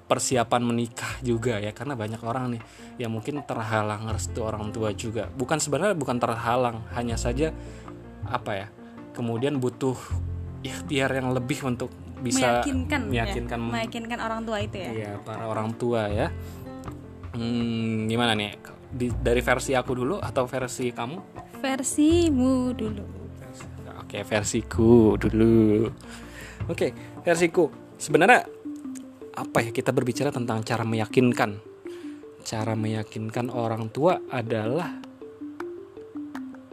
persiapan 0.09 0.61
menikah 0.65 1.21
juga 1.21 1.61
ya. 1.61 1.69
Karena 1.69 1.93
banyak 1.93 2.21
orang 2.25 2.57
nih 2.57 2.61
yang 2.97 3.13
mungkin 3.13 3.45
terhalang 3.45 4.09
restu 4.09 4.41
orang 4.41 4.73
tua 4.73 4.89
juga. 4.97 5.29
Bukan 5.29 5.61
sebenarnya 5.61 5.93
bukan 5.93 6.17
terhalang 6.17 6.81
hanya 6.97 7.13
saja 7.19 7.53
apa 8.25 8.51
ya 8.53 8.67
kemudian 9.11 9.59
butuh 9.59 9.97
ikhtiar 10.61 11.11
yang 11.13 11.33
lebih 11.35 11.61
untuk 11.67 11.91
bisa 12.21 12.61
meyakinkan 12.61 13.01
meyakinkan 13.09 13.59
ya? 13.59 13.69
meyakinkan 13.73 14.19
orang 14.21 14.41
tua 14.45 14.57
itu 14.61 14.77
ya. 14.77 14.91
Iya 14.93 15.11
para 15.25 15.43
orang 15.49 15.69
tua 15.75 16.01
ya. 16.07 16.27
Hmm, 17.33 18.05
gimana 18.05 18.37
nih? 18.37 18.55
Di, 18.91 19.07
dari 19.09 19.41
versi 19.41 19.71
aku 19.73 19.91
dulu 19.97 20.21
atau 20.21 20.45
versi 20.45 20.93
kamu? 20.93 21.17
Versimu 21.59 22.75
dulu. 22.77 23.05
Oke 24.05 24.21
versiku 24.21 25.17
dulu. 25.17 25.89
Oke 26.69 26.93
versiku. 27.25 27.71
Sebenarnya 27.97 28.45
apa 29.31 29.59
ya 29.63 29.71
kita 29.73 29.89
berbicara 29.89 30.29
tentang 30.29 30.61
cara 30.61 30.85
meyakinkan? 30.85 31.57
Cara 32.41 32.73
meyakinkan 32.73 33.53
orang 33.53 33.89
tua 33.89 34.17
adalah 34.29 34.97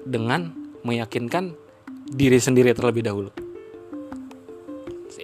dengan 0.04 0.52
meyakinkan 0.82 1.52
diri 2.08 2.40
sendiri 2.40 2.72
terlebih 2.72 3.04
dahulu 3.04 3.47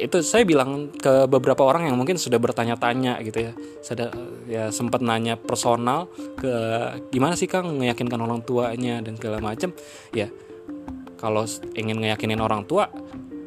itu 0.04 0.20
saya 0.20 0.44
bilang 0.44 0.92
ke 0.92 1.24
beberapa 1.24 1.64
orang 1.64 1.88
yang 1.88 1.96
mungkin 1.96 2.20
sudah 2.20 2.36
bertanya-tanya 2.36 3.16
gitu 3.24 3.50
ya. 3.50 3.52
Sudah 3.80 4.12
ya 4.44 4.68
sempat 4.68 5.00
nanya 5.00 5.40
personal 5.40 6.12
ke 6.36 6.52
gimana 7.08 7.34
sih 7.34 7.48
kang 7.48 7.72
meyakinkan 7.80 8.20
orang 8.20 8.44
tuanya? 8.44 9.00
dan 9.00 9.16
segala 9.16 9.40
macam 9.40 9.72
ya 10.12 10.28
kalau 11.16 11.48
ingin 11.72 12.04
ngeyakinin 12.04 12.36
orang 12.36 12.68
tua 12.68 12.92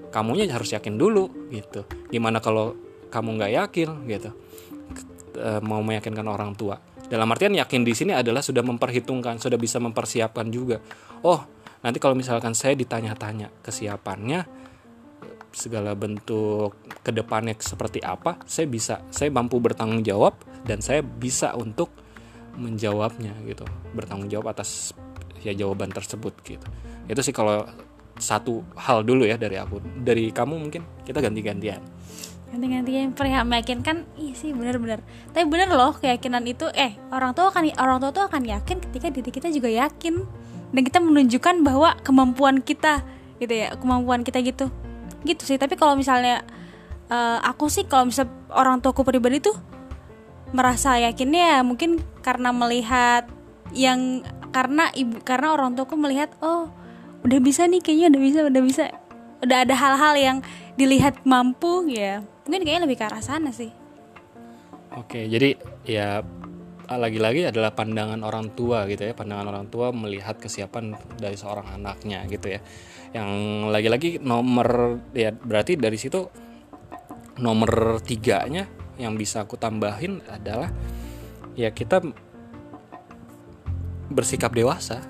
kamunya 0.10 0.50
harus 0.50 0.74
yakin 0.74 0.98
dulu 0.98 1.30
gitu. 1.54 1.86
Gimana 2.10 2.42
kalau 2.42 2.74
kamu 3.14 3.38
nggak 3.38 3.52
yakin 3.54 3.90
gitu 4.10 4.30
e, 5.38 5.50
mau 5.62 5.86
meyakinkan 5.86 6.26
orang 6.26 6.58
tua. 6.58 6.82
Dalam 7.08 7.30
artian 7.32 7.56
yakin 7.56 7.86
di 7.86 7.94
sini 7.96 8.12
adalah 8.12 8.42
sudah 8.42 8.66
memperhitungkan 8.66 9.40
sudah 9.40 9.56
bisa 9.56 9.78
mempersiapkan 9.78 10.50
juga. 10.50 10.82
Oh 11.22 11.40
nanti 11.86 12.02
kalau 12.02 12.18
misalkan 12.18 12.58
saya 12.58 12.74
ditanya-tanya 12.74 13.54
kesiapannya 13.62 14.67
segala 15.58 15.98
bentuk 15.98 16.78
ke 17.02 17.10
depannya 17.10 17.58
seperti 17.58 17.98
apa 18.06 18.38
saya 18.46 18.70
bisa 18.70 19.02
saya 19.10 19.34
mampu 19.34 19.58
bertanggung 19.58 20.06
jawab 20.06 20.38
dan 20.70 20.86
saya 20.86 21.02
bisa 21.02 21.58
untuk 21.58 21.90
menjawabnya 22.58 23.34
gitu 23.50 23.66
bertanggung 23.98 24.30
jawab 24.30 24.54
atas 24.54 24.94
ya 25.42 25.54
jawaban 25.54 25.94
tersebut 25.94 26.34
gitu. 26.46 26.66
Itu 27.06 27.22
sih 27.22 27.34
kalau 27.34 27.66
satu 28.18 28.66
hal 28.74 29.06
dulu 29.06 29.26
ya 29.30 29.38
dari 29.38 29.58
aku. 29.58 29.82
Dari 30.02 30.34
kamu 30.34 30.58
mungkin 30.58 30.82
kita 31.06 31.22
ganti-gantian. 31.22 31.82
Ganti-gantian 32.48 33.14
perihal 33.14 33.46
meyakinkan 33.46 34.08
iya 34.18 34.34
sih 34.34 34.52
benar-benar. 34.52 35.06
Tapi 35.32 35.46
benar 35.46 35.70
loh 35.70 35.94
keyakinan 35.98 36.44
itu 36.50 36.66
eh 36.74 36.98
orang 37.14 37.38
tua 37.38 37.54
akan 37.54 37.70
orang 37.78 37.98
tua 38.02 38.12
tuh 38.12 38.24
akan 38.26 38.42
yakin 38.44 38.78
ketika 38.90 39.08
diri 39.14 39.30
kita 39.30 39.48
juga 39.54 39.70
yakin. 39.70 40.26
Dan 40.68 40.82
kita 40.84 41.00
menunjukkan 41.00 41.64
bahwa 41.64 41.96
kemampuan 42.04 42.60
kita 42.60 43.06
gitu 43.38 43.54
ya 43.54 43.78
kemampuan 43.78 44.26
kita 44.26 44.42
gitu 44.42 44.68
gitu 45.28 45.44
sih. 45.44 45.60
Tapi 45.60 45.76
kalau 45.76 46.00
misalnya 46.00 46.48
uh, 47.12 47.40
aku 47.44 47.68
sih 47.68 47.84
kalau 47.84 48.08
misal 48.08 48.32
orang 48.52 48.80
tuaku 48.80 49.04
pribadi 49.04 49.44
tuh 49.44 49.56
merasa 50.56 50.96
yakinnya 50.96 51.60
ya 51.60 51.62
mungkin 51.68 52.00
karena 52.24 52.56
melihat 52.56 53.28
yang 53.76 54.24
karena 54.56 54.88
ibu 54.96 55.20
karena 55.28 55.52
orang 55.52 55.76
tuaku 55.76 56.00
melihat 56.00 56.32
oh 56.40 56.72
udah 57.28 57.40
bisa 57.44 57.68
nih 57.68 57.84
kayaknya 57.84 58.08
udah 58.16 58.22
bisa 58.22 58.40
udah 58.48 58.64
bisa. 58.64 58.84
Udah 59.38 59.70
ada 59.70 59.76
hal-hal 59.78 60.14
yang 60.18 60.38
dilihat 60.82 61.22
mampu 61.22 61.86
ya. 61.94 62.26
Mungkin 62.50 62.66
kayaknya 62.66 62.90
lebih 62.90 62.98
ke 62.98 63.06
arah 63.06 63.22
sana 63.22 63.54
sih. 63.54 63.70
Oke 64.98 65.30
jadi 65.30 65.60
ya 65.86 66.26
lagi-lagi 66.88 67.52
adalah 67.52 67.76
pandangan 67.76 68.24
orang 68.24 68.56
tua 68.56 68.90
gitu 68.90 69.06
ya. 69.06 69.14
Pandangan 69.14 69.46
orang 69.52 69.66
tua 69.70 69.94
melihat 69.94 70.42
kesiapan 70.42 70.98
dari 71.22 71.38
seorang 71.38 71.70
anaknya 71.76 72.26
gitu 72.32 72.58
ya 72.58 72.64
yang 73.18 73.30
lagi-lagi 73.74 74.22
nomor 74.22 75.02
ya 75.18 75.34
berarti 75.34 75.74
dari 75.74 75.98
situ 75.98 76.30
nomor 77.42 78.02
tiganya 78.06 78.70
yang 78.98 79.18
bisa 79.18 79.46
aku 79.46 79.58
tambahin 79.58 80.22
adalah 80.30 80.70
ya 81.58 81.74
kita 81.74 82.02
bersikap 84.14 84.54
dewasa. 84.54 85.02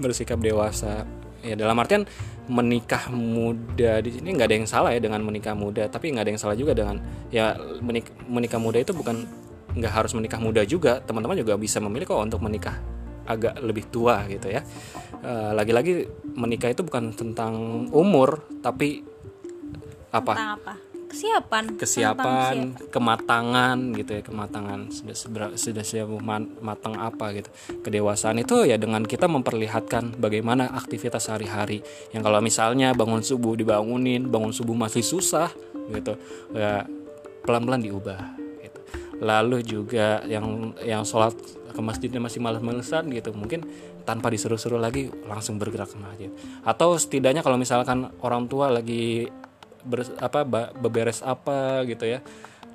Bersikap 0.00 0.40
dewasa. 0.40 1.04
Ya 1.40 1.56
dalam 1.56 1.76
artian 1.80 2.04
menikah 2.50 3.08
muda 3.08 4.02
di 4.02 4.10
sini 4.12 4.36
nggak 4.36 4.48
ada 4.50 4.56
yang 4.60 4.68
salah 4.68 4.90
ya 4.92 5.00
dengan 5.00 5.24
menikah 5.24 5.56
muda. 5.56 5.88
Tapi 5.88 6.12
nggak 6.12 6.24
ada 6.24 6.30
yang 6.32 6.40
salah 6.40 6.56
juga 6.56 6.72
dengan 6.76 7.00
ya 7.32 7.56
menik 7.80 8.12
menikah 8.28 8.60
muda 8.60 8.80
itu 8.80 8.92
bukan 8.92 9.24
nggak 9.76 9.92
harus 9.92 10.12
menikah 10.12 10.40
muda 10.40 10.60
juga. 10.68 11.00
Teman-teman 11.00 11.36
juga 11.40 11.56
bisa 11.56 11.80
memilih 11.80 12.08
kok 12.08 12.20
untuk 12.20 12.40
menikah 12.44 12.76
agak 13.28 13.62
lebih 13.62 13.86
tua 13.88 14.26
gitu 14.26 14.50
ya 14.50 14.64
lagi 15.20 15.72
lagi-lagi 15.72 15.94
menikah 16.32 16.72
itu 16.72 16.82
bukan 16.84 17.12
tentang 17.12 17.86
umur 17.92 18.40
tapi 18.64 19.04
apa, 20.10 20.32
tentang 20.34 20.52
apa? 20.56 20.74
kesiapan. 21.10 21.64
Kesiapan 21.74 22.54
kematangan 22.88 23.78
gitu 23.98 24.10
ya 24.16 24.22
kematangan 24.22 24.94
sudah 24.94 25.16
sudah 25.16 25.48
sudah 25.58 25.84
siap 25.84 26.08
matang 26.62 26.96
apa 26.96 27.34
gitu. 27.34 27.50
Kedewasaan 27.82 28.40
itu 28.40 28.64
ya 28.64 28.78
dengan 28.78 29.02
kita 29.02 29.26
memperlihatkan 29.26 30.16
bagaimana 30.16 30.70
aktivitas 30.70 31.26
sehari-hari. 31.28 31.82
Yang 32.14 32.22
kalau 32.30 32.40
misalnya 32.40 32.94
bangun 32.94 33.20
subuh 33.26 33.58
dibangunin 33.58 34.30
bangun 34.30 34.54
subuh 34.54 34.78
masih 34.78 35.02
susah 35.02 35.50
gitu 35.90 36.14
ya 36.54 36.86
pelan-pelan 37.42 37.82
diubah 37.82 38.38
lalu 39.20 39.60
juga 39.60 40.24
yang 40.24 40.72
yang 40.80 41.04
sholat 41.04 41.36
ke 41.70 41.80
masjidnya 41.84 42.24
masih 42.24 42.40
malas-malesan 42.40 43.12
gitu 43.12 43.36
mungkin 43.36 43.68
tanpa 44.10 44.26
disuruh-suruh 44.26 44.82
lagi 44.82 45.06
langsung 45.30 45.54
bergerak 45.62 45.94
ke 45.94 45.96
masjid 46.02 46.30
atau 46.66 46.98
setidaknya 46.98 47.46
kalau 47.46 47.54
misalkan 47.54 48.10
orang 48.26 48.50
tua 48.50 48.66
lagi 48.66 49.30
ber, 49.86 50.02
apa 50.18 50.42
beberes 50.74 51.22
apa 51.22 51.86
gitu 51.86 52.10
ya 52.10 52.18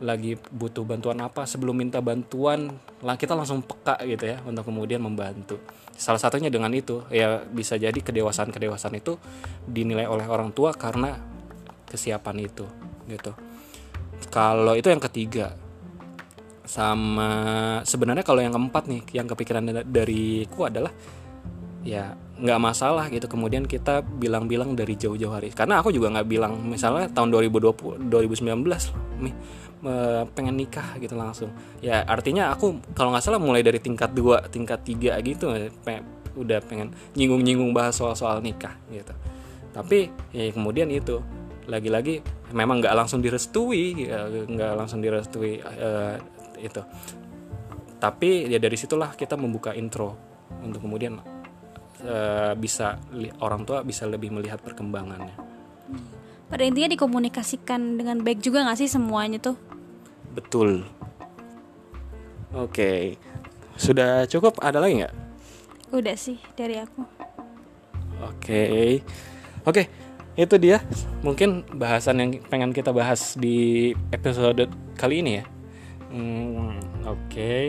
lagi 0.03 0.35
butuh 0.35 0.83
bantuan 0.83 1.19
apa 1.23 1.47
sebelum 1.47 1.75
minta 1.75 2.03
bantuan 2.03 2.71
lah 2.99 3.15
kita 3.15 3.31
langsung 3.31 3.63
peka 3.63 3.99
gitu 4.03 4.27
ya 4.27 4.43
untuk 4.43 4.67
kemudian 4.67 4.99
membantu. 4.99 5.55
Salah 5.95 6.19
satunya 6.19 6.51
dengan 6.51 6.67
itu 6.75 7.07
ya 7.07 7.39
bisa 7.47 7.79
jadi 7.79 7.95
kedewasaan 7.95 8.51
kedewasaan 8.51 8.99
itu 8.99 9.15
dinilai 9.63 10.03
oleh 10.03 10.27
orang 10.27 10.51
tua 10.51 10.75
karena 10.75 11.15
kesiapan 11.87 12.43
itu 12.43 12.67
gitu. 13.07 13.31
Kalau 14.27 14.75
itu 14.75 14.91
yang 14.91 14.99
ketiga 14.99 15.55
sama 16.67 17.31
sebenarnya 17.87 18.25
kalau 18.25 18.43
yang 18.43 18.51
keempat 18.51 18.89
nih 18.89 19.01
yang 19.15 19.29
kepikiran 19.29 19.63
dari 19.87 20.43
ku 20.51 20.67
adalah 20.67 20.91
ya 21.85 22.17
nggak 22.41 22.59
masalah 22.59 23.07
gitu. 23.13 23.29
Kemudian 23.29 23.63
kita 23.69 24.01
bilang-bilang 24.03 24.75
dari 24.75 24.97
jauh-jauh 24.97 25.31
hari. 25.31 25.53
Karena 25.53 25.79
aku 25.79 25.93
juga 25.93 26.11
nggak 26.11 26.27
bilang 26.27 26.59
misalnya 26.65 27.07
tahun 27.13 27.31
2020 27.31 28.09
2019 28.11 29.23
nih 29.23 29.35
pengen 30.33 30.57
nikah 30.57 30.97
gitu 30.97 31.13
langsung. 31.13 31.53
Ya 31.79 32.01
artinya 32.03 32.49
aku 32.51 32.81
kalau 32.97 33.13
nggak 33.13 33.23
salah 33.23 33.39
mulai 33.39 33.61
dari 33.61 33.77
tingkat 33.77 34.11
dua 34.17 34.41
tingkat 34.49 34.81
tiga 34.81 35.13
gitu 35.21 35.53
udah 36.35 36.59
pengen 36.67 36.91
nyinggung-nyinggung 37.15 37.71
bahas 37.71 37.95
soal-soal 37.95 38.41
nikah 38.41 38.75
gitu. 38.89 39.13
Tapi 39.71 40.09
ya 40.33 40.49
kemudian 40.51 40.89
itu 40.89 41.21
lagi-lagi 41.69 42.21
memang 42.53 42.81
nggak 42.81 42.95
langsung 42.97 43.21
direstui 43.21 44.09
ya, 44.09 44.25
nggak 44.27 44.73
langsung 44.73 44.99
direstui 45.05 45.61
uh, 45.61 46.17
itu. 46.57 46.81
Tapi 48.01 48.49
ya 48.49 48.59
dari 48.59 48.75
situlah 48.75 49.13
kita 49.13 49.37
membuka 49.37 49.71
intro 49.71 50.17
untuk 50.61 50.81
kemudian 50.81 51.17
uh, 52.05 52.53
bisa 52.53 53.01
orang 53.41 53.65
tua 53.65 53.81
bisa 53.81 54.05
lebih 54.05 54.29
melihat 54.31 54.61
perkembangannya. 54.61 55.35
Pada 56.45 56.63
intinya 56.63 56.93
dikomunikasikan 56.93 57.97
dengan 57.97 58.21
baik 58.21 58.39
juga 58.39 58.63
nggak 58.63 58.79
sih 58.79 58.89
semuanya 58.89 59.41
tuh? 59.41 59.57
Betul. 60.37 60.85
Oke. 62.55 62.69
Okay. 62.71 63.01
sudah 63.75 64.23
cukup? 64.29 64.61
Ada 64.63 64.79
lagi 64.79 65.03
nggak? 65.03 65.15
Udah 65.91 66.15
sih 66.15 66.39
dari 66.55 66.79
aku. 66.79 67.03
Oke. 68.23 68.39
Okay. 68.39 68.89
oke 69.65 69.83
okay 69.83 69.85
itu 70.35 70.55
dia. 70.59 70.83
Mungkin 71.23 71.79
bahasan 71.79 72.19
yang 72.19 72.31
pengen 72.51 72.75
kita 72.75 72.91
bahas 72.91 73.39
di 73.39 73.91
episode 74.11 74.67
kali 74.99 75.23
ini 75.23 75.31
ya. 75.41 75.45
Hmm, 76.11 76.79
Oke, 77.03 77.27
okay. 77.27 77.65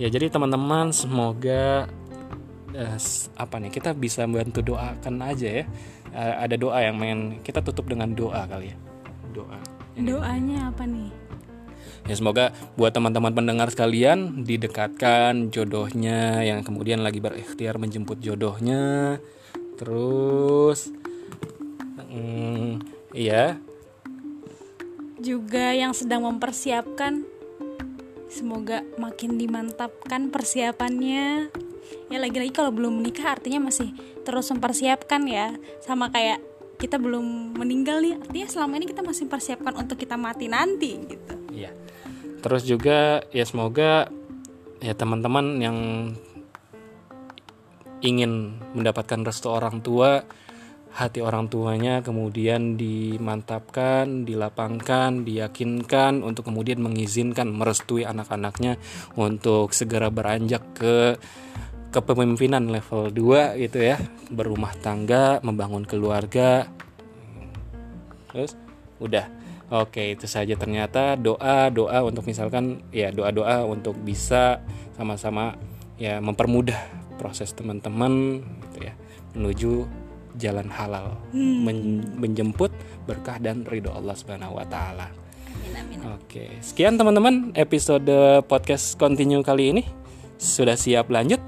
ya 0.00 0.08
jadi 0.08 0.32
teman-teman 0.32 0.96
semoga 0.96 1.90
uh, 2.74 2.98
apa 3.36 3.54
nih 3.60 3.70
kita 3.70 3.92
bisa 3.92 4.24
bantu 4.26 4.62
doakan 4.62 5.14
aja 5.22 5.62
ya. 5.62 5.64
Uh, 6.10 6.34
ada 6.48 6.56
doa 6.56 6.78
yang 6.80 6.96
main 6.96 7.18
kita 7.44 7.60
tutup 7.60 7.86
dengan 7.90 8.10
doa 8.16 8.48
kali 8.48 8.72
ya. 8.72 8.76
Doa. 9.36 9.58
Doanya 9.96 10.72
apa 10.72 10.84
nih? 10.88 11.10
Ya 12.06 12.14
semoga 12.14 12.54
buat 12.78 12.94
teman-teman 12.94 13.34
pendengar 13.34 13.68
sekalian 13.70 14.46
didekatkan 14.46 15.50
jodohnya 15.50 16.42
yang 16.46 16.62
kemudian 16.62 17.02
lagi 17.02 17.18
berikhtiar 17.18 17.82
menjemput 17.82 18.22
jodohnya. 18.22 19.18
Terus, 19.76 20.88
hmm, 21.98 22.80
iya. 23.10 23.58
Juga 25.18 25.74
yang 25.74 25.90
sedang 25.90 26.24
mempersiapkan 26.30 27.36
Semoga 28.26 28.82
makin 28.98 29.38
dimantapkan 29.38 30.28
persiapannya. 30.34 31.48
Ya 32.08 32.18
lagi-lagi 32.22 32.52
kalau 32.54 32.70
belum 32.70 33.02
menikah 33.02 33.36
artinya 33.38 33.66
masih 33.66 33.92
terus 34.22 34.46
mempersiapkan 34.52 35.22
ya 35.26 35.54
sama 35.82 36.10
kayak 36.10 36.38
kita 36.76 37.00
belum 37.00 37.56
meninggal 37.56 38.04
nih 38.04 38.14
artinya 38.20 38.48
selama 38.48 38.72
ini 38.78 38.86
kita 38.92 39.00
masih 39.00 39.26
mempersiapkan 39.26 39.74
untuk 39.80 39.96
kita 39.96 40.20
mati 40.20 40.46
nanti 40.46 40.92
gitu 41.08 41.36
Iya. 41.56 41.72
Terus 42.44 42.62
juga 42.68 43.24
ya 43.32 43.44
semoga 43.48 44.12
ya 44.84 44.92
teman-teman 44.92 45.56
yang 45.58 45.78
ingin 48.04 48.60
mendapatkan 48.76 49.24
restu 49.24 49.48
orang 49.48 49.80
tua, 49.80 50.20
hati 50.92 51.24
orang 51.24 51.48
tuanya 51.48 52.04
kemudian 52.04 52.76
dimantapkan, 52.76 54.28
dilapangkan, 54.28 55.24
diyakinkan 55.24 56.20
untuk 56.20 56.52
kemudian 56.52 56.84
mengizinkan 56.84 57.48
merestui 57.50 58.04
anak-anaknya 58.04 58.76
untuk 59.16 59.72
segera 59.72 60.12
beranjak 60.12 60.62
ke 60.76 61.16
kepemimpinan 61.90 62.68
level 62.68 63.10
2 63.10 63.62
gitu 63.62 63.78
ya, 63.82 63.96
berumah 64.30 64.74
tangga, 64.80 65.40
membangun 65.40 65.86
keluarga. 65.86 66.68
Terus 68.32 68.54
udah. 69.00 69.26
Oke, 69.66 70.14
itu 70.14 70.30
saja 70.30 70.54
ternyata 70.54 71.18
doa-doa 71.18 72.06
untuk 72.06 72.22
misalkan 72.30 72.86
ya 72.94 73.10
doa-doa 73.10 73.66
untuk 73.66 73.98
bisa 73.98 74.62
sama-sama 74.94 75.58
ya 75.98 76.22
mempermudah 76.22 76.78
proses 77.18 77.50
teman-teman 77.50 78.46
gitu 78.70 78.86
ya 78.86 78.94
menuju 79.34 79.72
jalan 80.38 80.68
halal, 80.70 81.18
men- 81.34 82.14
menjemput 82.14 82.70
berkah 83.08 83.40
dan 83.42 83.66
ridho 83.66 83.90
Allah 83.90 84.14
Subhanahu 84.14 84.54
wa 84.54 84.66
taala. 84.68 85.10
Oke, 86.14 86.62
sekian 86.62 86.94
teman-teman 86.94 87.50
episode 87.58 88.06
podcast 88.46 88.94
continue 88.94 89.42
kali 89.42 89.74
ini. 89.74 89.82
Sudah 90.38 90.78
siap 90.78 91.10
lanjut? 91.10 91.40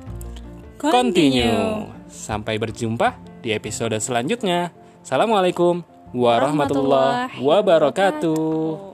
Continue. 0.79 1.91
Sampai 2.07 2.55
berjumpa 2.62 3.19
di 3.43 3.51
episode 3.51 3.99
selanjutnya. 3.99 4.71
Assalamualaikum 5.03 5.83
warahmatullahi 6.14 7.43
wabarakatuh. 7.43 8.33
30 8.38 8.38
menit 8.38 8.88